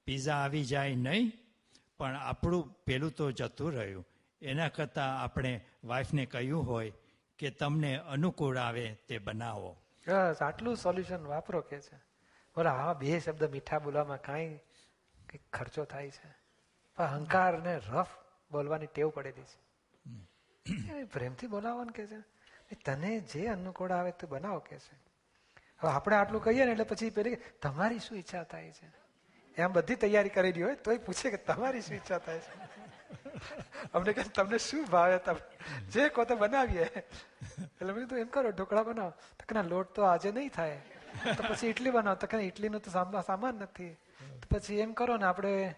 પીઝા 0.05 0.35
આવી 0.35 0.65
જાય 0.65 0.95
નહીં 0.95 1.33
પણ 1.99 2.17
આપણું 2.17 2.85
પેલું 2.85 3.11
તો 3.11 3.31
જતું 3.31 3.73
રહ્યું. 3.73 4.07
એના 4.43 4.69
કરતાં 4.69 5.23
આપણે 5.23 5.65
વાઈફને 5.85 6.27
કહ્યું 6.27 6.67
હોય 6.67 6.93
કે 7.39 7.51
તમને 7.51 7.97
અનુકૂળ 7.97 8.57
આવે 8.57 8.97
તે 9.09 9.19
બનાવો. 9.19 9.77
બસ 10.07 10.37
આટલું 10.41 10.77
સોલ્યુશન 10.77 11.27
વાપરો 11.27 11.61
કે 11.61 11.81
છે. 11.81 11.97
બોલો 12.57 12.71
હા 12.71 12.95
બે 12.95 13.21
શબ્દ 13.21 13.45
મીઠા 13.45 13.79
બોલવામાં 13.79 14.21
કાંઈ 14.21 14.59
ખર્ચો 15.53 15.85
થાય 15.85 16.11
છે. 16.11 16.35
પણ 16.97 17.05
અહંકાર 17.05 17.59
ને 17.59 17.77
રફ 17.77 18.07
બોલવાની 18.51 18.87
ટેવ 18.87 19.11
પડેલી 19.11 19.43
છે. 19.43 19.63
પ્રેમથી 21.05 21.47
બોલાવવાનું 21.47 21.93
કે 21.93 22.07
છે? 22.07 22.42
તને 22.75 23.21
જે 23.21 23.47
અનુકૂળ 23.47 23.93
આવે 23.93 24.11
તે 24.11 24.27
બનાવો 24.27 24.59
કે 24.59 24.79
છે. 24.79 25.03
હવે 25.79 25.91
આપણે 25.91 26.17
આટલું 26.17 26.45
કહીએ 26.45 26.65
ને 26.65 26.73
એટલે 26.73 26.85
પછી 26.85 27.11
પેલી 27.11 27.37
તમારી 27.63 27.99
શું 27.99 28.19
ઈચ્છા 28.19 28.43
થાય 28.43 28.71
છે? 28.71 29.03
એમ 29.57 29.73
બધી 29.73 29.95
તૈયારી 29.95 30.29
કરેલી 30.29 30.63
હોય 30.63 30.75
તોય 30.75 30.99
પૂછે 30.99 31.31
કે 31.31 31.37
તમારી 31.37 31.81
શું 31.81 31.97
ઈચ્છા 31.97 32.19
થાય 32.19 32.39
છે? 32.39 32.73
અમને 33.95 34.13
કહે 34.13 34.23
તમને 34.23 34.59
શું 34.59 34.85
ભાવે? 34.85 35.19
તમે, 35.19 35.81
જે 35.81 36.09
કહો 36.09 36.25
તો 36.25 36.37
બનાવીએ. 36.37 36.85
એટલે 36.85 37.93
મેં 37.93 37.95
કીધું, 37.95 38.19
એમ 38.19 38.27
કરો, 38.27 38.51
ઢોકળા 38.51 38.83
બનાવો. 38.83 39.11
તો 39.11 39.45
કે 39.49 39.69
લોટ 39.69 39.89
તો 39.95 40.03
આજે 40.03 40.33
નહીં 40.33 40.49
થાય. 40.49 40.83
તો 41.37 41.45
પછી 41.49 41.67
ઇડલી 41.67 41.91
બનાવો. 41.91 42.17
તો 42.17 42.27
કે 42.27 42.37
ઇડલીનું 42.37 42.81
તો 42.81 42.91
સામા- 42.91 43.27
સામાન 43.27 43.55
નથી. 43.55 43.97
પછી 44.51 44.79
એમ 44.79 44.93
કરો 44.93 45.17
ને 45.17 45.25
આપણે 45.25 45.75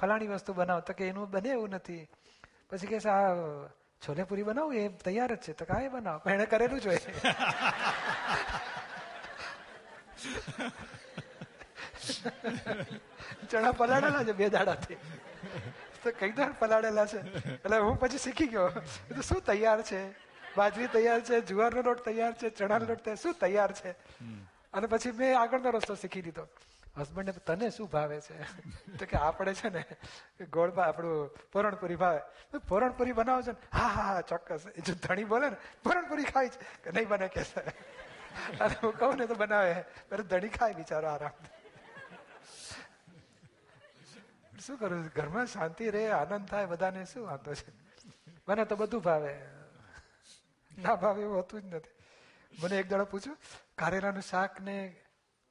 ફલાણી 0.00 0.26
વસ્તુ 0.26 0.52
બનાવો. 0.52 0.80
તો 0.80 0.92
કે 0.92 1.08
એનું 1.08 1.30
બને 1.30 1.48
એવું 1.48 1.68
નથી. 1.68 2.08
પછી 2.70 2.86
કે 2.86 3.08
આ 3.08 3.34
છોલે 4.02 4.24
પૂરી 4.24 4.42
બનાવું? 4.42 4.74
એ 4.74 4.88
તૈયાર 4.88 5.32
જ 5.34 5.38
છે. 5.38 5.52
તો 5.52 5.64
કાંઈ 5.64 5.88
બનાવો? 5.88 6.18
પણ 6.18 6.32
એણે 6.32 6.46
કરેલું 6.46 6.80
જ 6.80 6.86
હોય. 6.86 7.00
ચણા 13.50 13.72
પલાળેલા 13.72 14.24
છે 14.24 14.32
બે 14.32 14.48
દાડાથી. 14.48 14.98
તો 16.02 16.10
કઈ 16.18 16.32
દર 16.32 16.52
પલાળેલા 16.58 17.06
છે. 17.06 17.20
એટલે 17.54 17.78
હું 17.78 17.98
પછી 18.00 18.18
શીખી 18.18 18.46
ગયો. 18.46 18.68
તો 19.16 19.22
શું 19.22 19.40
તૈયાર 19.42 19.82
છે? 19.82 20.00
બાજરી 20.56 20.86
તૈયાર 20.86 21.20
છે 21.20 21.40
જુવારનો 21.40 21.82
લોટ 21.82 22.04
તૈયાર 22.04 22.34
છે 22.34 22.50
ચણાનો 22.50 22.86
લોટ 22.86 23.02
તૈયાર 23.04 23.22
શું 23.22 23.34
તૈયાર 23.34 23.72
છે? 23.72 23.94
અને 24.72 24.86
પછી 24.86 25.12
મેં 25.12 25.38
આગળનો 25.40 25.70
રસ્તો 25.70 25.94
શીખી 25.94 26.22
લીધો 26.22 26.44
હસબન્ડને 27.00 27.32
તને 27.32 27.70
શું 27.70 27.90
ભાવે 27.90 28.20
છે? 28.20 28.36
તો 28.96 29.06
કે 29.06 29.16
આપણે 29.16 29.54
છે 29.54 29.68
ને 29.68 29.84
ગોળબા 30.46 30.82
આપણું 30.82 31.30
પૂરણપુરી 31.52 31.96
ભાવે. 31.96 32.20
પૂરણપુરી 32.68 33.12
બનાવો 33.12 33.42
છો 33.42 33.52
ને, 33.52 33.58
હા 33.72 33.86
હા 33.86 34.02
હા, 34.02 34.20
ચોક્કસ. 34.20 34.64
જો 34.86 34.94
ધણી 34.94 35.24
બોલે 35.24 35.50
ને, 35.50 35.56
પૂરણપુરી 35.82 36.24
ખાય 36.24 36.48
છે. 36.48 36.58
કે 36.84 36.90
નહીં 36.90 37.08
બને 37.08 37.28
કે 37.28 37.40
અને 38.60 38.74
હું 38.82 38.98
કહું 38.98 39.16
ને 39.16 39.26
તો 39.26 39.34
બનાવે. 39.34 39.74
અરે 40.12 40.22
ધણી 40.22 40.48
ખાય 40.48 40.74
બિચારો 40.74 41.08
આરામ. 41.08 41.30
શું 44.66 44.78
કરું? 44.78 45.06
ઘરમાં 45.06 45.46
શાંતિ 45.46 45.90
રહે, 45.90 46.10
આનંદ 46.10 46.48
થાય, 46.48 46.66
બધાને 46.66 47.04
શું 47.04 47.26
વાંધો 47.26 47.54
છે? 47.54 47.72
મને 48.48 48.64
તો 48.64 48.76
બધું 48.76 49.02
ભાવે. 49.02 49.38
ના 50.78 50.94
ભાવે 50.94 51.22
એવું 51.22 51.36
હોતું 51.36 51.62
જ 51.62 51.74
નથી. 51.74 51.90
મને 52.58 52.78
એક 52.78 52.88
દાડો 52.88 53.04
પૂછ્યું, 53.04 53.38
કારેલાનું 53.78 54.22
શાક 54.22 54.60
ને 54.60 54.96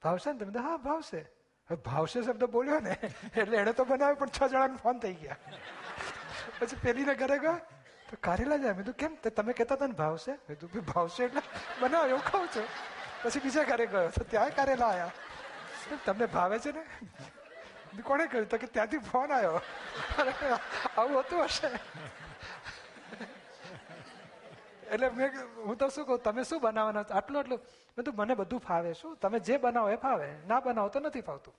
ભાવશે 0.03 0.33
ને? 0.33 0.39
તમે 0.39 0.59
હા, 0.59 0.77
ભાવશે. 0.77 1.36
ભાવશે 1.75 2.21
શબ્દ 2.21 2.43
બોલ્યો 2.43 2.79
ને 2.79 2.97
એટલે 3.35 3.57
એને 3.57 3.73
તો 3.73 3.85
બનાવ્યો 3.85 4.15
પણ 4.15 4.27
છ 4.27 4.43
જણાને 4.43 4.77
ફોન 4.77 4.99
થઈ 4.99 5.13
ગયા. 5.13 5.35
પછી 6.59 6.75
પેલીને 6.75 7.15
ઘરે 7.15 7.37
ગયો 7.37 7.57
તો 8.09 8.17
કારેલા 8.21 8.57
જાય. 8.57 8.73
મેં 8.73 8.91
કેમ? 8.91 9.15
તે 9.15 9.29
તમે 9.29 9.53
કહેતા 9.53 9.75
હતા 9.75 9.87
ને 9.87 9.93
ભાવશે? 9.93 10.31
મેં 10.31 10.57
"ભઈ, 10.57 10.79
ભાવશે 10.79 11.23
એટલે 11.23 11.41
બનાવો 11.81 12.05
એવું 12.05 12.23
ખાઉં 12.23 12.47
છું. 12.47 12.67
પછી 13.23 13.39
બીજા 13.39 13.63
ઘરે 13.63 13.85
ગયો 13.85 14.09
તો 14.09 14.23
ત્યાં 14.23 14.55
કારેલા 14.55 14.87
આવ્યા 14.87 15.11
તમને 16.05 16.25
ભાવે 16.25 16.59
છે 16.59 16.71
ને? 16.71 16.83
કોણે 18.03 18.25
કહ્યું 18.25 18.49
તો 18.49 18.57
કે 18.57 18.67
ત્યાંથી 18.67 18.97
ફોન 18.97 19.31
આવ્યો 19.31 19.61
આવું 20.97 21.15
હોતું 21.15 21.43
હશે 21.43 21.69
એટલે 24.91 25.09
મેં 25.09 25.29
હું 25.65 25.77
તો 25.77 25.89
શું 25.89 26.05
કહું, 26.05 26.19
તમે 26.19 26.43
શું 26.43 26.61
બનાવવાના 26.61 27.05
આટલું 27.11 27.39
આટલું. 27.39 27.59
મેં 27.97 28.05
તો 28.05 28.11
મને 28.11 28.33
બધું 28.35 28.59
ફાવે, 28.59 28.93
શું? 28.93 29.15
તમે 29.15 29.39
જે 29.39 29.57
બનાવો 29.57 29.89
એ 29.89 29.95
ફાવે. 29.95 30.29
ના 30.47 30.59
બનાવો 30.59 30.89
તો 30.89 30.99
નથી 30.99 31.21
ફાવતું. 31.21 31.53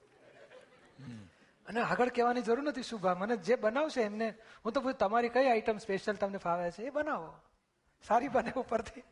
અને 1.66 1.80
આગળ 1.80 2.08
કહેવાની 2.08 2.42
જરૂર 2.42 2.62
નથી 2.62 2.82
શુભા, 2.82 3.14
મને 3.14 3.36
જે 3.36 3.56
બનાવશે 3.56 4.00
એમને, 4.02 4.28
હું 4.64 4.72
તો 4.72 4.92
તમારી 4.92 5.28
કઈ 5.28 5.48
આઈટમ 5.48 5.78
સ્પેશિયલ 5.78 6.16
તમને 6.16 6.38
ફાવે 6.38 6.70
છે? 6.70 6.82
એ 6.82 6.90
બનાવો. 6.90 7.34
સારી 8.02 8.28
બને 8.28 8.52
ઉપરથી. 8.56 9.02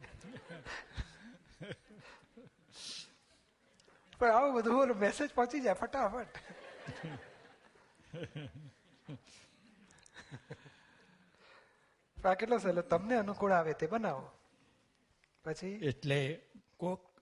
પણ 4.19 4.31
આવું 4.31 4.55
બધું 4.55 4.97
મેસેજ 4.97 5.31
પહોંચી 5.35 5.61
જાય, 5.61 5.75
ફટાફટ. 5.75 6.39
કેટલો 12.35 12.59
સહેલો 12.59 12.83
તમને 12.83 13.15
અનુકૂળ 13.15 13.53
આવે 13.53 13.73
તે 13.73 13.87
બનાવો. 13.87 14.31
પછી? 15.45 15.67
એટલે 15.67 16.41
કોક 16.77 17.17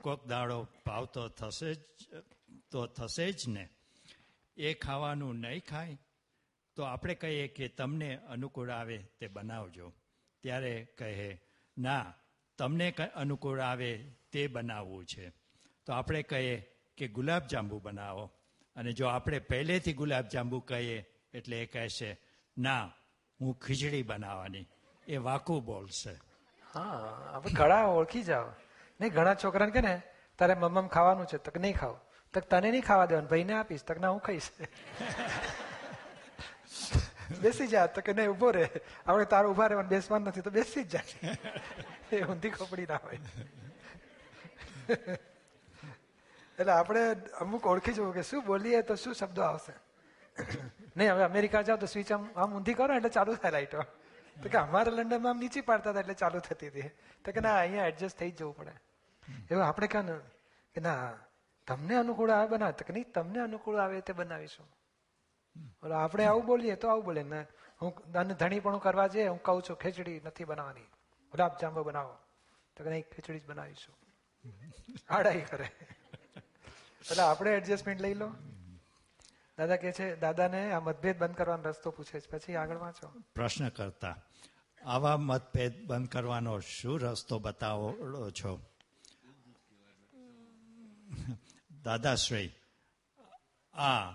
કોક 0.00 0.26
દાડો 0.26 0.66
ભાવ 0.86 1.04
તો 1.04 1.28
થશે 1.28 1.74
જ, 1.74 1.78
તો 2.70 2.86
થશે 2.86 3.32
જ 3.32 3.48
ને. 3.48 3.68
એ 4.56 4.74
ખાવાનું 4.74 5.38
નહીં 5.38 5.64
ખાય, 5.64 5.98
તો 6.76 6.82
આપણે 6.82 7.14
કહીએ 7.14 7.48
કે 7.48 7.68
તમને 7.68 8.16
અનુકૂળ 8.16 8.70
આવે 8.70 8.98
તે 8.98 9.26
બનાવજો. 9.26 9.92
ત્યારે 10.42 10.84
કહે, 10.98 11.42
ના, 11.78 12.14
તમને 12.58 12.90
અનુકૂળ 12.90 13.60
આવે 13.60 14.04
તે 14.32 14.46
બનાવવું 14.46 15.04
છે. 15.04 15.30
તો 15.86 15.92
આપણે 15.92 16.22
કહીએ 16.22 16.68
કે 16.96 17.08
ગુલાબજાંબુ 17.08 17.80
બનાવો. 17.80 18.30
અને 18.76 18.92
જો 18.92 19.06
આપણે 19.06 19.38
પહેલેથી 19.38 19.92
ગુલાબજાંબુ 19.92 20.60
કહીએ, 20.60 21.06
એટલે 21.34 21.62
એ 21.62 21.66
કહેશે, 21.66 22.20
ના 22.58 22.92
હું 23.42 23.54
ખીચડી 23.64 24.04
બનાવવાની. 24.10 24.66
એ 25.06 25.16
વાકુ 25.28 25.54
બોલશે 25.68 26.12
હા 26.74 26.98
આપણે 27.34 27.52
ઘણા 27.60 27.84
ઓળખી 27.98 28.24
જાઓ. 28.30 28.50
નહીં, 29.00 29.12
ઘણા 29.16 29.34
છોકરાને 29.42 29.72
કે 29.76 29.80
ને, 29.86 29.94
તારે 30.38 30.54
મમ્મમ 30.54 30.88
ખાવાનું 30.96 31.26
છે, 31.32 31.38
તક 31.38 31.56
નહીં 31.64 31.76
ખાવ. 31.80 31.96
તક 32.34 32.44
તને 32.52 32.68
નહીં 32.70 32.86
ખાવા 32.88 33.08
દેવાનું, 33.10 33.30
ભાઈને 33.32 33.54
આપીશ 33.58 33.84
તક 33.88 33.98
ના 34.04 34.12
હું 34.14 34.22
ખાઈશ. 34.28 34.50
બેસી 37.42 37.68
જા 37.74 37.86
તો 37.96 38.00
કે 38.06 38.12
નહીં 38.18 38.30
ઊભો 38.32 38.48
રે 38.56 38.64
આપણે 39.06 39.26
તારું 39.34 39.50
ઊભા 39.52 39.68
રહેવાનું, 39.72 39.92
બેસવાનું 39.94 40.28
નથી, 40.28 40.46
તો 40.46 40.50
બેસી 40.58 40.84
જ 40.84 40.94
જાય 40.94 41.36
એ 42.12 42.24
ઊંધી 42.24 42.54
ખોપડી 42.56 42.88
ના 42.92 43.00
હોય. 43.04 43.20
એટલે 46.58 46.72
આપણે 46.72 47.02
અમુક 47.40 47.66
ઓળખી 47.72 47.96
જવું 47.98 48.14
કે 48.18 48.22
શું 48.30 48.44
બોલીએ 48.50 48.82
તો 48.82 48.94
શું 48.96 49.14
શબ્દો 49.14 49.42
આવશે? 49.42 49.74
નહીં, 50.96 51.12
હવે 51.12 51.24
અમેરિકા 51.24 51.62
જાઓ 51.62 51.76
તો 51.76 51.86
સ્વિચ 51.86 52.12
આમ 52.12 52.30
આમ 52.36 52.54
ઊંધી 52.54 52.74
કરો 52.74 52.94
એટલે 52.94 53.08
ચાલુ 53.08 53.34
થાય 53.34 53.50
લાઈટો. 53.50 53.82
તો 54.42 54.48
કે 54.48 54.58
અમારા 54.58 54.92
લંડનમાં 54.92 55.32
આમ 55.32 55.38
નીચી 55.38 55.60
પાડતા 55.60 55.90
હતા 55.90 56.00
એટલે 56.00 56.14
ચાલુ 56.14 56.38
થતી 56.38 56.68
હતી. 56.68 56.90
તો 57.24 57.32
કે 57.32 57.40
ના, 57.40 57.56
અહીંયા 57.56 57.86
એડજસ્ટ 57.86 58.18
થઈ 58.18 58.30
જવું 58.30 58.56
પડે. 58.56 58.72
એવું 59.50 59.64
આપણે 59.64 60.02
ને 60.02 60.12
કે 60.74 60.80
ના, 60.80 61.12
તમને 61.66 61.94
અનુકૂળ 61.94 62.30
આવે 62.30 62.48
બનાવે. 62.48 62.72
તો 62.72 62.84
કે 62.84 62.92
નહીં, 62.92 63.12
તમને 63.12 63.40
અનુકૂળ 63.40 63.76
આવે 63.76 64.00
તે 64.00 64.12
બનાવીશું. 64.12 64.66
બોલો, 65.82 65.94
આપણે 65.94 66.24
આવું 66.24 66.46
બોલીએ 66.46 66.74
તો 66.74 66.88
આવું 66.88 67.04
બોલે. 67.04 67.22
ને, 67.22 67.46
હું 67.82 68.12
અને 68.14 68.34
ધણી 68.34 68.60
પણ 68.60 68.78
કરવા 68.78 69.06
જઈએ, 69.06 69.28
હું 69.28 69.42
કહું 69.42 69.62
છું, 69.62 69.76
ખીચડી 69.76 70.20
નથી 70.24 70.44
બનાવવાની. 70.44 70.88
ગુલાબજાંબુ 71.32 71.82
બનાવો. 71.82 72.16
તો 72.76 72.84
કે 72.84 72.90
નહીં, 72.90 73.02
ખીચડી 73.02 73.40
જ 73.40 73.46
બનાવીશું. 73.46 73.94
આડાઈ 75.10 75.40
કરે. 75.40 75.68
એટલે 77.10 77.22
આપણે 77.22 77.56
એડજસ્ટમેન્ટ 77.56 78.00
લઈ 78.00 78.14
લો. 78.14 78.32
દાદા 79.58 79.76
કે 79.76 79.92
છે, 79.92 80.16
દાદાને 80.16 80.72
આ 80.72 80.80
મતભેદ 80.80 81.18
બંધ 81.18 81.36
કરવાનો 81.36 81.62
રસ્તો 81.62 81.90
પૂછે 81.90 82.20
છે. 82.20 82.28
પછી 82.30 82.54
આગળ 82.54 82.76
વાંચો. 82.76 83.06
પ્રશ્ન 83.34 83.68
કરતા, 83.68 84.16
આવા 84.82 85.16
મતભેદ 85.16 85.86
બંધ 85.86 86.08
કરવાનો 86.08 86.60
શું 86.60 87.00
રસ્તો 87.00 87.38
બતાવો 87.38 88.30
છો? 88.30 88.52
દાદાશ્રી 91.84 92.50
આ 93.74 94.12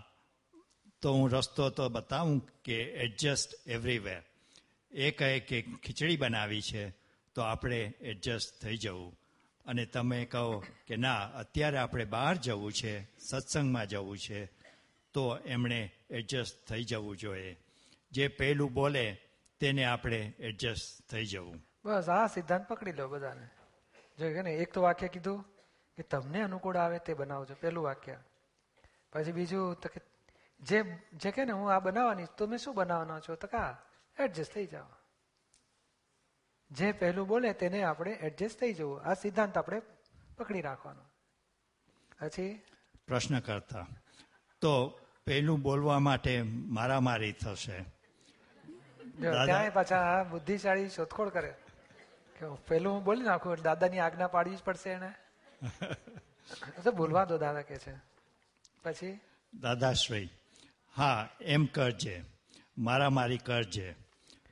તો 1.02 1.14
હું 1.14 1.30
રસ્તો 1.30 1.70
તો 1.70 1.90
બતાવું 1.90 2.40
કે 2.64 2.78
એડજસ્ટ 3.04 3.50
એવરીવેર 3.68 4.22
એ 4.92 5.12
કહે 5.12 5.40
કે 5.40 5.62
ખીચડી 5.62 6.18
બનાવી 6.18 6.62
છે, 6.62 6.84
તો 7.36 7.42
આપણે 7.42 7.80
એડજસ્ટ 8.02 8.62
થઈ 8.62 8.78
જવું. 8.78 9.12
અને 9.66 9.86
તમે 9.86 10.26
કહો 10.26 10.64
કે 10.88 10.96
ના, 10.96 11.20
અત્યારે 11.36 11.78
આપણે 11.78 12.06
બહાર 12.06 12.36
જવું 12.38 12.72
છે, 12.74 12.94
સત્સંગમાં 13.20 13.88
જવું 13.88 14.18
છે 14.18 14.57
તો 15.18 15.38
એમણે 15.38 15.92
એડજસ્ટ 16.10 16.68
થઈ 16.68 16.84
જવું 16.84 17.18
જોઈએ. 17.18 17.58
જે 18.12 18.28
પહેલું 18.28 18.74
બોલે 18.74 19.22
તેને 19.60 19.84
આપણે 19.84 20.34
એડજસ્ટ 20.40 21.12
થઈ 21.12 21.26
જવું. 21.26 21.62
બસ 21.86 22.10
આ 22.10 22.28
સિદ્ધાંત 22.28 22.68
પકડી 22.68 22.92
લો 22.92 23.08
બધાને. 23.08 23.50
જો 24.20 24.34
કે 24.34 24.42
ને 24.42 24.52
એક 24.52 24.74
તો 24.74 24.82
વાક્ય 24.82 25.08
કીધું 25.08 25.46
કે 25.98 26.04
તમને 26.04 26.42
અનુકૂળ 26.42 26.78
આવે 26.78 27.00
તે 27.00 27.14
બનાવજો 27.14 27.56
પહેલું 27.62 27.84
વાક્ય. 27.84 28.18
પછી 29.14 29.32
બીજું 29.32 29.76
તો 29.76 29.90
કે 29.90 30.02
જે 30.60 30.84
જે 31.14 31.32
કે 31.32 31.46
ને 31.46 31.52
હું 31.52 31.74
આ 31.74 31.80
બનાવવાની 31.80 32.26
તમે 32.38 32.58
શું 32.58 32.76
બનાવવાના 32.76 33.20
છો? 33.20 33.36
તો 33.36 33.48
કા 33.48 33.78
એડજસ્ટ 34.20 34.54
થઈ 34.54 34.66
જાઓ. 34.66 34.86
જે 36.72 36.92
પહેલું 36.92 37.28
બોલે 37.28 37.54
તેને 37.54 37.84
આપણે 37.84 38.12
એડજસ્ટ 38.12 38.60
થઈ 38.60 38.74
જવું. 38.74 39.02
આ 39.02 39.14
સિદ્ધાંત 39.14 39.58
આપણે 39.58 39.82
પકડી 40.38 40.62
રાખવાનો. 40.62 41.02
પછી? 42.20 42.62
પ્રશ્ન 43.08 43.40
કરતા. 43.40 43.88
તો 44.62 45.00
પહેલું 45.28 45.62
બોલવા 45.62 46.00
માટે 46.00 46.42
મારામારી 46.44 47.32
થશે. 47.32 47.86
દાદા- 49.20 49.70
પાછા 49.70 50.24
બુદ્ધિશાળી 50.24 50.90
શોધખોળ 50.90 51.30
કરે. 51.30 51.54
કે 52.40 52.46
પેલું 52.68 52.94
હું 52.94 53.04
બોલી 53.04 53.22
નાખું 53.22 53.54
એટલે 53.54 53.64
દાદાની 53.64 54.00
આજ્ઞા 54.00 54.28
પાડવી 54.28 54.56
જ 54.56 54.60
પડશે 54.60 54.90
એને. 54.90 55.14
તો 56.84 56.92
બોલવા 56.92 57.26
દો 57.26 57.38
દાદા 57.38 57.62
કે 57.62 57.78
છે. 57.78 57.94
પછી? 58.84 59.20
દાદાશ્રી 59.62 60.30
હા 60.96 61.30
એમ 61.42 61.66
કરજે. 61.66 62.24
મારામારી 62.78 63.38
કરજે. 63.38 63.96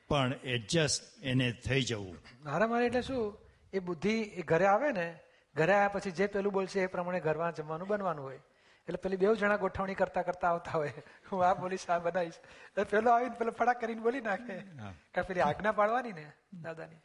પણ 0.08 0.34
એડજસ્ટ 0.44 1.24
એને 1.24 1.52
થઈ 1.52 1.82
જવું. 1.82 2.18
મારા 2.44 2.68
મારી 2.68 2.86
એટલે 2.86 3.02
શું? 3.02 3.38
એ 3.74 3.80
બુદ્ધિ 3.80 4.22
એ 4.22 4.42
ઘરે 4.42 4.66
આવે 4.66 4.92
ને 4.92 5.20
ઘરે 5.56 5.74
આવ્યા 5.74 5.88
પછી 5.88 6.12
જે 6.12 6.28
પેલું 6.28 6.54
બોલશે 6.54 6.80
એ 6.80 6.88
પ્રમાણે 6.88 7.20
ઘરમાં 7.20 7.54
જમવાનું 7.54 7.88
બનવાનું 7.88 8.24
હોય. 8.24 8.40
એટલે 8.88 9.00
પેલી 9.04 9.18
બે 9.18 9.34
જણા 9.36 9.58
ગોઠવણી 9.58 9.98
કરતા 10.02 10.22
કરતા 10.22 10.50
આવતા 10.50 10.72
હોય. 10.72 10.94
હું 11.32 11.46
આ 11.48 11.54
બોલીશ 11.54 11.90
આ 11.90 12.00
બનાવીશ 12.00 12.40
પેલો 12.92 13.12
આવીને 13.12 13.36
પેલો 13.40 13.52
ફડાક 13.52 13.80
કરીને 13.82 14.02
બોલી 14.02 14.22
નાખે. 14.22 14.58
કારણ 15.14 15.28
પેલી 15.30 15.42
આજ્ઞા 15.42 15.72
પાડવાની 15.72 16.14
ને 16.14 16.26
દાદાની. 16.64 17.02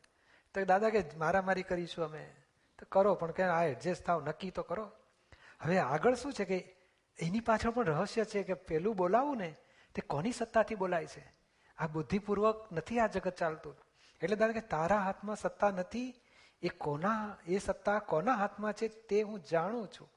તો 0.54 0.64
દાદા 0.64 0.90
કે 0.90 1.04
મારામારી 1.16 1.62
કરીશું 1.62 2.04
અમે. 2.04 2.24
તો 2.78 2.86
કરો 2.88 3.14
પણ 3.14 3.32
કે 3.32 3.42
આ 3.42 3.64
એડજસ્ટ 3.64 4.04
થાવ 4.06 4.28
નક્કી 4.28 4.50
તો 4.50 4.62
કરો. 4.62 4.86
હવે 5.62 5.78
આગળ 5.78 6.14
શું 6.14 6.32
છે 6.32 6.44
કે 6.44 6.58
એની 7.18 7.40
પાછળ 7.40 7.70
પણ 7.70 7.84
રહસ્ય 7.84 8.24
છે 8.24 8.42
કે 8.42 8.54
પેલું 8.54 8.96
બોલાવું 8.96 9.38
ને 9.38 9.50
તે 9.94 10.00
કોની 10.02 10.32
સત્તાથી 10.32 10.74
બોલાય 10.74 11.06
છે? 11.06 11.24
આ 11.78 11.86
બુદ્ધિપૂર્વક 11.86 12.72
નથી 12.72 13.00
આ 13.00 13.06
જગત 13.06 13.36
ચાલતું. 13.36 13.76
એટલે 14.20 14.36
દાદા 14.36 14.52
કે 14.52 14.60
તારા 14.60 15.02
હાથમાં 15.08 15.36
સત્તા 15.36 15.70
નથી 15.70 16.08
એ 16.62 16.68
કોના 16.68 17.36
એ 17.46 17.58
સત્તા 17.58 17.98
કોના 17.98 18.40
હાથમાં 18.42 18.72
છે 18.72 18.88
તે 19.08 19.22
હું 19.22 19.40
જાણું 19.50 19.88
છું. 19.88 20.08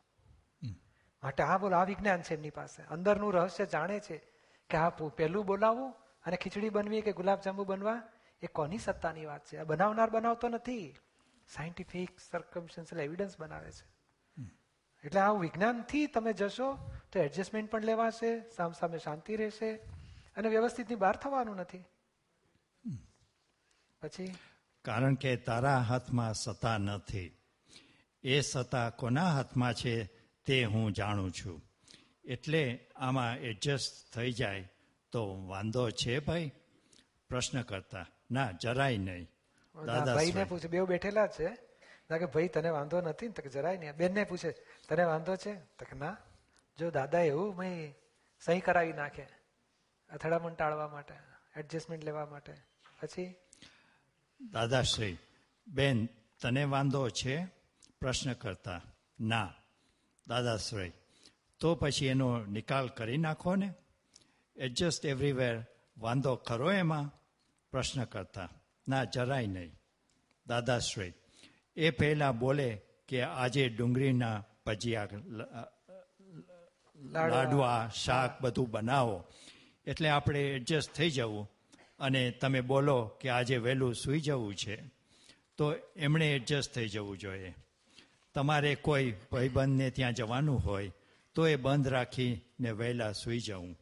માટે 1.23 1.43
આ 1.43 1.57
બોલો 1.57 1.77
આ 1.77 1.83
વિજ્ઞાન 1.83 2.21
છે 2.21 2.33
એમની 2.33 2.49
પાસે. 2.49 2.83
અંદરનું 2.83 3.33
રહસ્ય 3.33 3.65
જાણે 3.65 3.99
છે 3.99 4.17
કે 4.69 4.77
આ 4.77 4.89
પહેલું 4.89 5.45
બોલાવવું 5.45 5.91
અને 6.25 6.35
ખીચડી 6.35 6.69
બનવી 6.69 7.01
કે 7.01 7.11
ગુલાબજાંબુ 7.11 7.63
બનવા 7.63 8.01
એ 8.41 8.47
કોની 8.47 8.77
સત્તાની 8.77 9.25
વાત 9.25 9.45
છે? 9.45 9.57
આ 9.57 9.63
બનાવનાર 9.63 10.09
બનાવતો 10.09 10.49
નથી. 10.49 10.95
સાયન્ટિફિક 11.49 12.19
સર્કમસ્ટન્શિયલ 12.19 13.01
એવિડન્સ 13.01 13.39
બનાવે 13.39 13.71
છે. 13.71 13.93
એટલે 15.03 15.19
આ 15.19 15.31
વિજ્ઞાનથી 15.31 16.07
તમે 16.07 16.33
જશો 16.33 16.91
તો 17.11 17.19
એડજસ્ટમેન્ટ 17.19 17.71
પણ 17.71 17.83
લેવાશે 17.83 18.49
સામ 18.49 18.71
સામે 18.71 18.97
શાંતિ 18.97 19.35
રહેશે 19.35 19.75
અને 20.37 20.49
વ્યવસ્થિતની 20.49 20.95
બહાર 20.95 21.15
થવાનું 21.15 21.55
નથી. 21.55 21.83
પછી? 24.01 24.35
કારણ 24.81 25.15
કે 25.15 25.35
તારા 25.35 25.77
હાથમાં 25.77 26.33
સત્તા 26.33 26.77
નથી. 26.77 27.37
એ 28.23 28.41
સત્તા 28.41 28.89
કોના 28.89 29.29
હાથમાં 29.29 29.73
છે? 29.73 30.22
તે 30.45 30.63
હું 30.63 30.91
જાણું 30.91 31.31
છું. 31.31 31.61
એટલે 32.25 32.87
આમાં 32.95 33.37
એડજસ્ટ 33.37 34.15
થઈ 34.15 34.31
જાય 34.31 34.71
તો 35.11 35.47
વાંધો 35.47 35.89
છે 35.89 36.19
ભાઈ? 36.19 36.51
પ્રશ્ન 37.29 37.61
કરતા. 37.61 38.05
ના 38.31 38.51
જરાય 38.51 38.97
નહીં. 38.97 39.29
દાદા 39.85 40.15
ભાઈને. 40.15 40.43
પૂછે 40.43 40.67
બેવ 40.67 40.85
બેઠેલા 40.85 41.27
છે. 41.27 41.47
કે 42.19 42.25
ભાઈ 42.25 42.47
તને 42.47 42.69
વાંધો 42.69 43.01
નથી 43.01 43.27
ને? 43.27 43.49
જરાય 43.49 43.77
નહીં. 43.77 43.95
બેનને 43.95 44.23
પૂછે 44.23 44.51
તને 44.89 45.03
વાંધો 45.03 45.35
છે? 45.35 45.55
તો 45.55 45.95
ના. 45.95 46.17
જો 46.79 46.91
દાદા 46.91 47.19
એવું 47.19 47.57
મેં 47.57 47.95
સહી 48.41 48.59
કરાવી 48.59 48.93
નાખે 48.93 49.23
અથડામણ 50.09 50.53
ટાળવા 50.53 50.87
માટે 50.87 51.13
એડજસ્ટમેન્ટ 51.57 52.03
લેવા 52.03 52.25
માટે. 52.25 52.53
પછી? 53.01 53.35
દાદાશ્રી 54.51 55.17
બેન 55.67 56.05
તને 56.41 56.63
વાંધો 56.63 57.09
છે? 57.09 57.45
પ્રશ્ન 57.99 58.33
કરતા. 58.33 58.81
ના. 59.19 59.53
દાદાશ્રી. 60.27 60.91
તો 61.59 61.75
પછી 61.75 62.05
એનો 62.05 62.45
નિકાલ 62.45 62.87
કરી 62.87 63.17
નાખો 63.17 63.55
ને 63.55 63.73
એડજસ્ટ 64.55 65.05
એવરીવેર 65.05 65.65
વાંધો 65.97 66.35
ખરો 66.35 66.71
એમાં? 66.71 67.11
પ્રશ્ન 67.71 68.03
કરતા. 68.03 68.49
ના 68.87 69.03
જરાય 69.03 69.47
નહીં. 69.47 69.79
દાદાશ્રય 70.47 71.13
એ 71.75 71.89
પહેલા 71.89 72.31
બોલે 72.31 72.81
કે 73.07 73.21
આજે 73.21 73.69
ડુંગળીના 73.69 74.43
ભજીયા 74.65 75.07
લાડવા. 76.95 77.91
શાક 77.95 78.41
બધું 78.41 78.71
બનાવો. 78.71 79.23
એટલે 79.85 80.09
આપણે 80.09 80.55
એડજસ્ટ 80.55 80.93
થઈ 80.93 81.09
જવું. 81.09 81.51
અને 81.99 82.31
તમે 82.31 82.61
બોલો 82.61 83.05
કે 83.05 83.29
આજે 83.29 83.57
વહેલું 83.57 83.95
સૂઈ 83.95 84.19
જવું 84.19 84.55
છે. 84.55 84.83
તો 85.57 85.73
એમણે 85.95 86.35
એડજસ્ટ 86.35 86.73
થઈ 86.73 86.87
જવું 86.87 87.17
જોઈએ. 87.17 87.55
તમારે 88.33 88.75
કોઈ 88.75 89.13
ભાઈબંધને 89.31 89.89
ત્યાં 89.89 90.13
જવાનું 90.13 90.59
હોય, 90.59 90.91
તો 91.35 91.47
એ 91.47 91.55
બંધ 91.55 91.87
રાખીને 91.87 92.71
વહેલા 92.71 93.11
સૂઈ 93.11 93.39
જવું. 93.39 93.79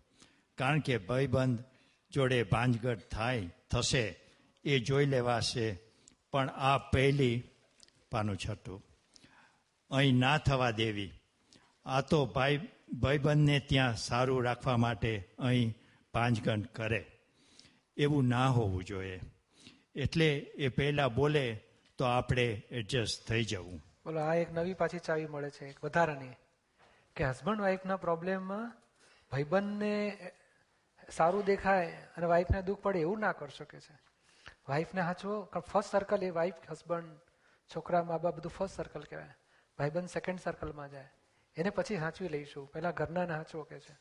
કારણ 0.57 0.79
કે 0.79 0.97
ભાઈબંધ 0.97 1.63
જોડે 2.11 2.43
ભાંજગઢ 2.43 2.97
થાય, 2.97 3.49
થશે, 3.71 4.15
એ 4.63 4.79
જોઈ 4.79 5.05
લેવાશે. 5.05 5.79
પણ 6.31 6.49
આ 6.49 6.77
પહેલી 6.77 7.43
પાનું 8.11 8.37
છઠ્ઠું. 8.37 8.83
અહીં 9.91 10.17
ના 10.17 10.37
થવા 10.37 10.71
દેવી. 10.71 11.11
આ 11.85 12.01
તો 12.01 12.25
ભાઈ, 12.25 12.67
ભાઈબંધને 12.93 13.59
ત્યાં 13.59 13.95
સારું 13.95 14.43
રાખવા 14.43 14.77
માટે 14.77 15.29
અહીં 15.39 15.75
પાંચગણ 16.13 16.61
કરે. 16.61 17.05
એવું 17.97 18.27
ના 18.27 18.47
હોવું 18.47 18.83
જોઈએ. 18.83 19.21
એટલે 19.95 20.35
એ 20.35 20.67
પહેલાં 20.67 21.15
બોલે 21.15 21.61
તો 21.97 22.05
આપણે 22.05 22.61
એડજસ્ટ 22.71 23.27
થઈ 23.27 23.43
જવું. 23.43 23.83
બોલો 24.05 24.19
આ 24.19 24.35
એક 24.35 24.51
નવી 24.51 24.73
પાછી 24.73 24.99
ચાવી 24.99 25.25
મળે 25.25 25.49
છે 25.49 25.69
એક 25.69 25.83
વધારાની. 25.83 26.35
કે 27.15 27.25
હસબન્ડ 27.25 27.61
વાઈફના 27.61 27.97
પ્રોબ્લેમમાં 27.97 28.73
ભાઈબંધને 29.31 30.31
સારું 31.09 31.45
દેખાય 31.45 31.91
અને 32.17 32.25
વાઈફને 32.25 32.61
દુઃખ 32.61 32.81
પડે 32.81 32.99
એવું 32.99 33.19
ના 33.19 33.31
કરી 33.31 33.51
શકે 33.57 33.79
છે. 33.79 33.99
વાઈફને 34.69 35.01
હાચવો 35.01 35.43
ફર્સ્ટ 35.43 35.91
સર્કલ 35.91 36.23
એ 36.23 36.29
વાઈફ 36.29 36.53
હસબન્ડ 36.69 37.19
છોકરા 37.75 38.03
મા 38.03 38.17
બાપ 38.17 38.35
બધું 38.35 38.51
ફર્સ્ટ 38.51 38.75
સર્કલ 38.75 39.03
કહેવાય. 39.03 39.35
ભાઈબંધ 39.77 40.09
સેકન્ડ 40.09 40.39
સર્કલમાં 40.39 40.89
જાય. 40.89 41.09
એને 41.55 41.69
પછી 41.69 41.97
સાચવી 41.97 42.29
લઈશું. 42.29 42.71
પહેલા 42.71 42.91
ઘરનાને 42.91 43.33
હાચવો 43.33 43.63
કે 43.63 43.79
છે. 43.79 43.93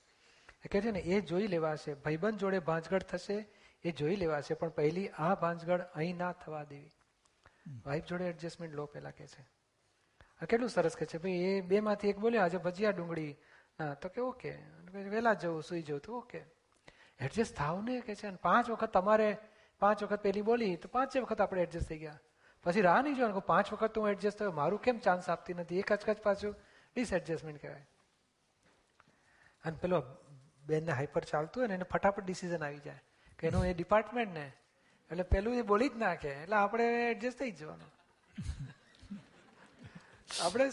એ 0.65 0.69
કહે 0.69 0.81
છે 0.81 0.91
ને 0.91 0.99
એ 0.99 1.21
જોઈ 1.21 1.47
લેવાશે. 1.47 1.95
ભાઈબંધ 1.95 2.39
જોડે 2.39 2.59
ભાંજગઢ 2.59 3.03
થશે 3.03 3.49
એ 3.85 3.91
જોઈ 3.91 4.17
લેવાશે. 4.17 4.55
પણ 4.55 4.69
પહેલી 4.69 5.09
આ 5.09 5.35
ભાંજગઢ 5.35 5.81
અહીં 5.81 6.17
ના 6.17 6.33
થવા 6.33 6.65
દેવી. 6.65 6.93
વાઈફ 7.87 8.05
જોડે 8.05 8.25
એડજસ્ટમેન્ટ 8.25 8.75
લો 8.75 8.87
પહેલાં 8.87 9.13
કે 9.13 9.27
છે. 9.27 9.60
કેટલું 10.47 10.69
સરસ 10.69 10.97
કે 10.97 11.07
છે? 11.07 11.19
ભાઈ 11.19 11.33
એ 11.33 11.61
બે 11.61 11.81
માંથી 11.81 12.09
એક 12.09 12.19
બોલ્યો, 12.19 12.43
આજે 12.43 12.59
ભજીયા 12.59 12.91
ડુંગળી. 12.91 13.37
ના 13.81 13.95
તો 13.95 14.09
કે 14.09 14.21
ઓકે. 14.21 14.59
વહેલા 14.93 15.35
જવું 15.35 15.63
સુઈ 15.63 15.83
જવું 15.83 16.01
તો 16.01 16.19
ઓકે. 16.19 16.39
એડજસ્ટ 17.21 17.57
થાવ 17.57 17.83
ને 17.83 18.01
કે 18.01 18.15
છે? 18.15 18.31
પાંચ 18.31 18.71
વખત 18.71 18.93
તમારે 18.93 19.39
પાંચ 19.79 20.03
વખત 20.03 20.23
પેલી 20.23 20.43
બોલી, 20.43 20.77
તો 20.77 20.89
પાંચે 20.89 21.21
વખત 21.21 21.41
આપણે 21.41 21.63
એડજસ્ટ 21.63 21.89
થઈ 21.89 21.99
ગયા. 21.99 22.19
પછી 22.63 22.81
રાહ 22.81 23.03
નહીં 23.03 23.15
જોવાનું 23.15 23.41
પાંચ 23.41 23.73
વખત 23.73 23.99
હું 23.99 24.09
એડજસ્ટ 24.09 24.39
થયો? 24.39 24.53
મારું 24.53 24.81
કેમ 24.81 24.99
ચાન્સ 24.99 25.31
આપતી 25.31 25.55
નથી? 25.55 25.79
એક 25.79 25.93
જ 25.93 26.17
પાછું 26.23 26.55
ડિસએડજસ્ટમેન્ટ 26.95 27.63
કહેવાય. 27.63 27.87
અને 29.65 29.77
પેલો 29.77 30.03
બેનને 30.67 30.93
હાઈપર 30.93 31.25
ચાલતું 31.25 31.61
હોય 31.61 31.69
ને, 31.69 31.75
એને 31.75 31.83
ફટાફટ 31.83 32.25
ડિસિઝન 32.25 32.65
આવી 32.65 32.79
જાય 32.79 33.03
કે 33.39 33.49
એનું 33.49 33.65
એ 33.65 33.75
ડિપાર્ટમેન્ટ 33.75 34.35
ને, 34.35 34.53
એટલે 35.11 35.23
પેલું 35.23 35.55
એ 35.55 35.63
બોલી 35.63 35.89
જ 35.89 35.97
નાખે, 35.97 36.29
એટલે 36.29 36.57
આપણે 36.57 37.11
એડજસ્ટ 37.11 37.39
થઈ 37.39 37.51
જવાનું. 37.51 37.91
આપણે 40.43 40.71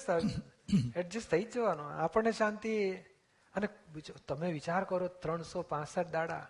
એડજસ્ટ 0.95 1.32
થઈ 1.32 1.43
જ 1.43 1.51
જવાનું. 1.51 1.91
આપણને 1.91 2.32
શાંતિ, 2.32 2.95
અને 3.56 3.67
તમે 4.27 4.51
વિચાર 4.51 4.84
કરો, 4.84 5.08
ત્રણસો 5.08 5.62
પાસઠ 5.62 6.08
દાડા, 6.08 6.47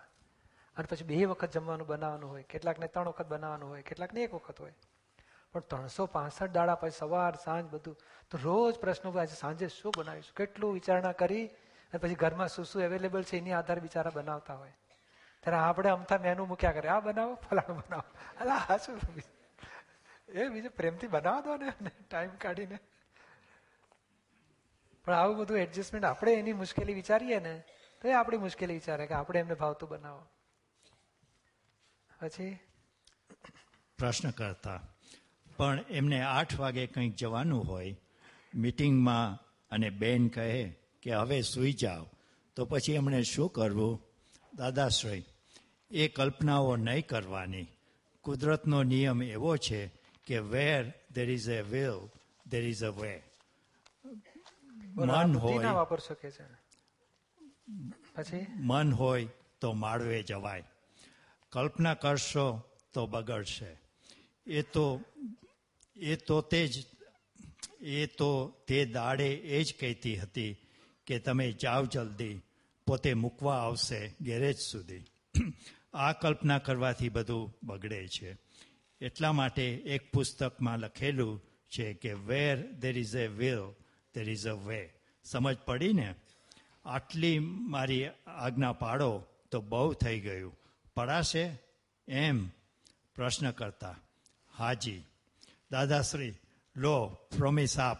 અને 0.76 0.86
પછી 0.90 1.04
બે 1.04 1.24
વખત 1.24 1.50
જમવાનું 1.50 1.86
બનાવવાનું 1.86 2.30
હોય, 2.30 2.42
કેટલાકને 2.42 2.86
ત્રણ 2.86 3.08
વખત 3.08 3.26
બનાવવાનું 3.26 3.68
હોય, 3.68 3.82
કેટલાકને 3.82 4.22
એક 4.22 4.34
વખત 4.34 4.60
હોય. 4.60 4.74
પણ 5.52 5.60
ત્રણસો 5.60 6.06
પાસઠ 6.06 6.46
દાડા 6.46 6.74
પછી 6.74 6.90
સવાર, 6.90 7.34
સાંજ 7.44 7.70
બધું, 7.70 7.96
તો 8.30 8.38
રોજ 8.42 8.78
પ્રશ્નો 8.78 9.10
આજે 9.18 9.34
સાંજે 9.34 9.68
શું 9.68 9.92
બનાવીશું? 9.98 10.34
કેટલું 10.34 10.72
વિચારણા 10.72 11.12
કરી, 11.12 11.46
અને 11.46 11.98
પછી 11.98 12.14
ઘરમાં 12.14 12.48
શું 12.48 12.64
શું 12.64 12.82
અવેલેબલ 12.82 13.22
છે, 13.22 13.36
એની 13.36 13.52
આધારે 13.52 13.80
બિચારા 13.80 14.10
બનાવતા 14.14 14.54
હોય. 14.54 14.72
ત્યારે 15.40 15.58
આપણે 15.58 15.90
અમથા 15.90 16.18
મેનુ 16.18 16.44
મૂક્યા 16.44 16.72
કરે, 16.72 16.88
આ 16.88 17.00
બનાવો, 17.00 17.34
ફલાણું 17.34 17.78
બનાવો. 17.78 18.18
અલા 18.40 18.54
હા 18.54 18.76
શું? 18.76 18.98
એ 20.28 20.48
બીજું 20.48 20.70
પ્રેમથી 20.70 21.06
બનાવો 21.06 21.40
દો 21.40 21.56
ને 21.56 21.72
ટાઈમ 22.10 22.30
કાઢીને. 22.30 22.78
પણ 25.08 25.14
આવું 25.14 25.36
બધું 25.36 25.58
એડજસ્ટમેન્ટ 25.58 26.04
આપણે 26.04 26.32
એની 26.32 26.52
મુશ્કેલી 26.52 26.94
વિચારીએ 26.94 27.38
ને, 27.38 27.64
તો 28.02 28.08
એ 28.08 28.12
આપણી 28.12 28.36
મુશ્કેલી 28.36 28.74
વિચારે 28.74 29.06
કે 29.06 29.14
આપણે 29.14 29.40
એમને 29.40 29.54
ભાવતું 29.54 29.88
બનાવો. 29.88 30.26
પછી? 32.20 32.58
પ્રશ્ન 33.98 34.30
કરતા 34.30 34.80
પણ 35.56 35.84
એમને 35.90 36.20
આઠ 36.22 36.56
વાગે 36.56 36.86
કંઈક 36.86 37.14
જવાનું 37.14 37.64
હોય, 37.64 37.96
મિટિંગમાં 38.54 39.42
અને 39.70 39.90
બેન 39.90 40.28
કહે 40.28 40.74
કે 41.02 41.14
હવે 41.14 41.40
સૂઈ 41.42 41.72
જાઓ, 41.72 42.06
તો 42.56 42.64
પછી 42.64 42.92
એમણે 42.92 43.22
શું 43.22 43.52
કરવું? 43.52 44.02
દાદાશ્રી, 44.54 45.24
એ 45.90 46.08
કલ્પનાઓ 46.08 46.76
નહીં 46.76 47.06
કરવાની. 47.06 47.66
કુદરતનો 48.22 48.82
નિયમ 48.82 49.22
એવો 49.22 49.56
છે 49.56 49.92
કે 50.26 50.38
where 50.38 50.94
there 51.14 51.30
is 51.30 51.48
a 51.48 51.60
will 51.62 52.08
there 52.46 52.64
is 52.64 52.84
a 52.84 52.90
way 52.90 53.27
મન 55.06 55.36
હોય. 55.36 55.64
વાપર 55.64 55.98
શકે 55.98 56.30
છે. 56.30 56.44
પછી? 58.16 58.46
મન 58.56 58.92
હોય 58.92 59.28
તો 59.60 59.72
માળવે 59.72 60.22
જવાય. 60.22 60.64
કલ્પના 61.50 61.94
કરશો 61.94 62.64
તો 62.92 63.06
બગડશે. 63.06 63.80
એ 64.46 64.62
તો 64.62 65.00
એ 65.96 66.16
તો 66.16 66.40
તે 66.40 66.66
જ 66.66 66.86
એ 67.80 68.06
તો 68.06 68.48
તે 68.66 68.84
દાડે 68.84 69.34
એ 69.34 69.62
જ 69.62 69.74
કહેતી 69.80 70.16
હતી 70.16 70.56
કે 71.06 71.18
તમે 71.18 71.52
જાઓ 71.52 71.84
જલ્દી 71.84 72.40
પોતે 72.86 73.14
મૂકવા 73.14 73.58
આવશે 73.58 74.14
ગેરેજ 74.20 74.58
સુધી. 74.58 75.04
આ 75.94 76.12
કલ્પના 76.12 76.58
કરવાથી 76.58 77.08
બધું 77.08 77.58
બગડે 77.62 78.08
છે. 78.08 78.38
એટલા 79.00 79.32
માટે 79.32 79.64
એક 79.70 80.12
પુસ્તકમાં 80.12 80.78
લખેલું 80.78 81.42
છે 81.68 81.94
કે 81.94 82.12
where 82.12 82.72
there 82.72 82.98
is 82.98 83.14
a 83.14 83.26
will 83.26 83.72
there 84.14 84.30
is 84.30 84.46
a 84.46 84.52
way 84.52 84.92
સમજ 85.24 85.58
પડી 85.58 85.92
ને 85.92 86.14
આટલી 86.84 87.38
મારી 87.38 88.08
આજ્ઞા 88.26 88.72
પાડો 88.72 89.24
તો 89.50 89.60
બહુ 89.60 89.92
થઈ 89.92 90.20
ગયું. 90.20 90.58
પડાશે? 90.96 91.58
એમ 92.08 92.48
પ્રશ્ન 93.14 93.50
કરતા. 93.50 93.96
હાજી. 94.56 95.04
દાદાશ્રી, 95.70 96.34
લો 96.76 97.06
પ્રોમિસ 97.08 97.78
આપ. 97.78 97.98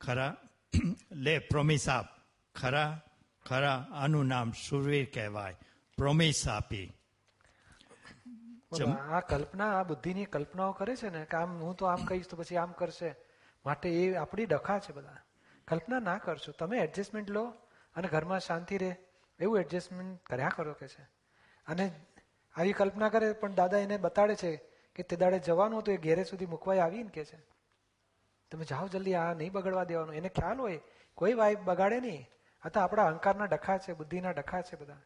ખરા? 0.00 0.36
લે 1.12 1.38
પ્રોમિસ 1.38 1.88
આપ. 1.88 2.06
ખરા? 2.54 3.00
ખરા, 3.46 3.86
આનું 3.92 4.26
નામ 4.26 4.52
સુરવીર 4.52 5.10
કહેવાય. 5.14 5.56
પ્રોમિસ 5.96 6.48
આપી. 6.48 6.92
આ 9.10 9.20
કલ્પના, 9.20 9.80
આ 9.80 9.82
બુદ્ધિની 9.82 10.24
કલ્પનાઓ 10.24 10.72
કરે 10.72 10.96
છે 10.96 11.08
ને, 11.08 11.24
કે 11.24 11.36
આમ 11.36 11.62
હું 11.62 11.76
તો 11.76 11.86
આમ 11.86 12.04
કહીશ 12.04 12.26
તો 12.26 12.36
પછી 12.36 12.56
આમ 12.56 12.72
કરશે. 12.72 13.14
માટે 13.66 13.90
એ 13.90 14.14
આપણી 14.14 14.46
ડખા 14.46 14.78
છે 14.78 14.92
બધા. 14.92 15.16
કલ્પના 15.68 15.98
ના 15.98 16.18
કરશો. 16.18 16.52
તમે 16.52 16.78
એડજસ્ટમેન્ટ 16.78 17.30
લો 17.30 17.44
અને 17.94 18.08
ઘરમાં 18.08 18.40
શાંતિ 18.40 18.78
રહે. 18.78 18.96
એવું 19.40 19.58
એડજસ્ટમેન્ટ 19.58 20.22
કર્યા 20.22 20.48
કરો 20.56 20.72
કે 20.72 20.88
છે. 20.88 21.02
અને 21.66 22.00
આવી 22.54 22.72
કલ્પના 22.72 23.08
કરે, 23.08 23.32
પણ 23.32 23.54
દાદા 23.54 23.78
એને 23.78 23.96
બતાડે 23.96 24.34
છે 24.34 24.56
કે 24.94 25.02
તે 25.02 25.16
દાડે 25.16 25.38
જવાનું 25.38 25.80
હતું, 25.80 25.94
એ 25.94 25.96
ઘેરે 25.96 26.24
સુધી 26.24 26.46
મૂકવાય 26.46 26.78
આવીને 26.78 27.08
કે 27.08 27.24
છે. 27.24 27.38
તમે 28.50 28.64
જાઓ 28.64 28.88
જલ્દી, 28.88 29.14
આ 29.14 29.34
નહીં 29.34 29.52
બગડવા 29.52 29.84
દેવાનું. 29.84 30.14
એને 30.14 30.28
ખ્યાલ 30.28 30.58
હોય, 30.58 30.80
કોઈ 31.14 31.34
વાઈફ 31.34 31.58
બગાડે 31.58 32.00
નહીં. 32.00 32.26
આ 32.62 32.68
તો 32.68 32.80
આપણા 32.80 33.04
અહંકારના 33.04 33.44
ડખા 33.44 33.78
છે, 33.78 33.92
બુદ્ધિના 33.92 34.30
ડખા 34.30 34.60
છે 34.60 34.76
બધા. 34.76 34.96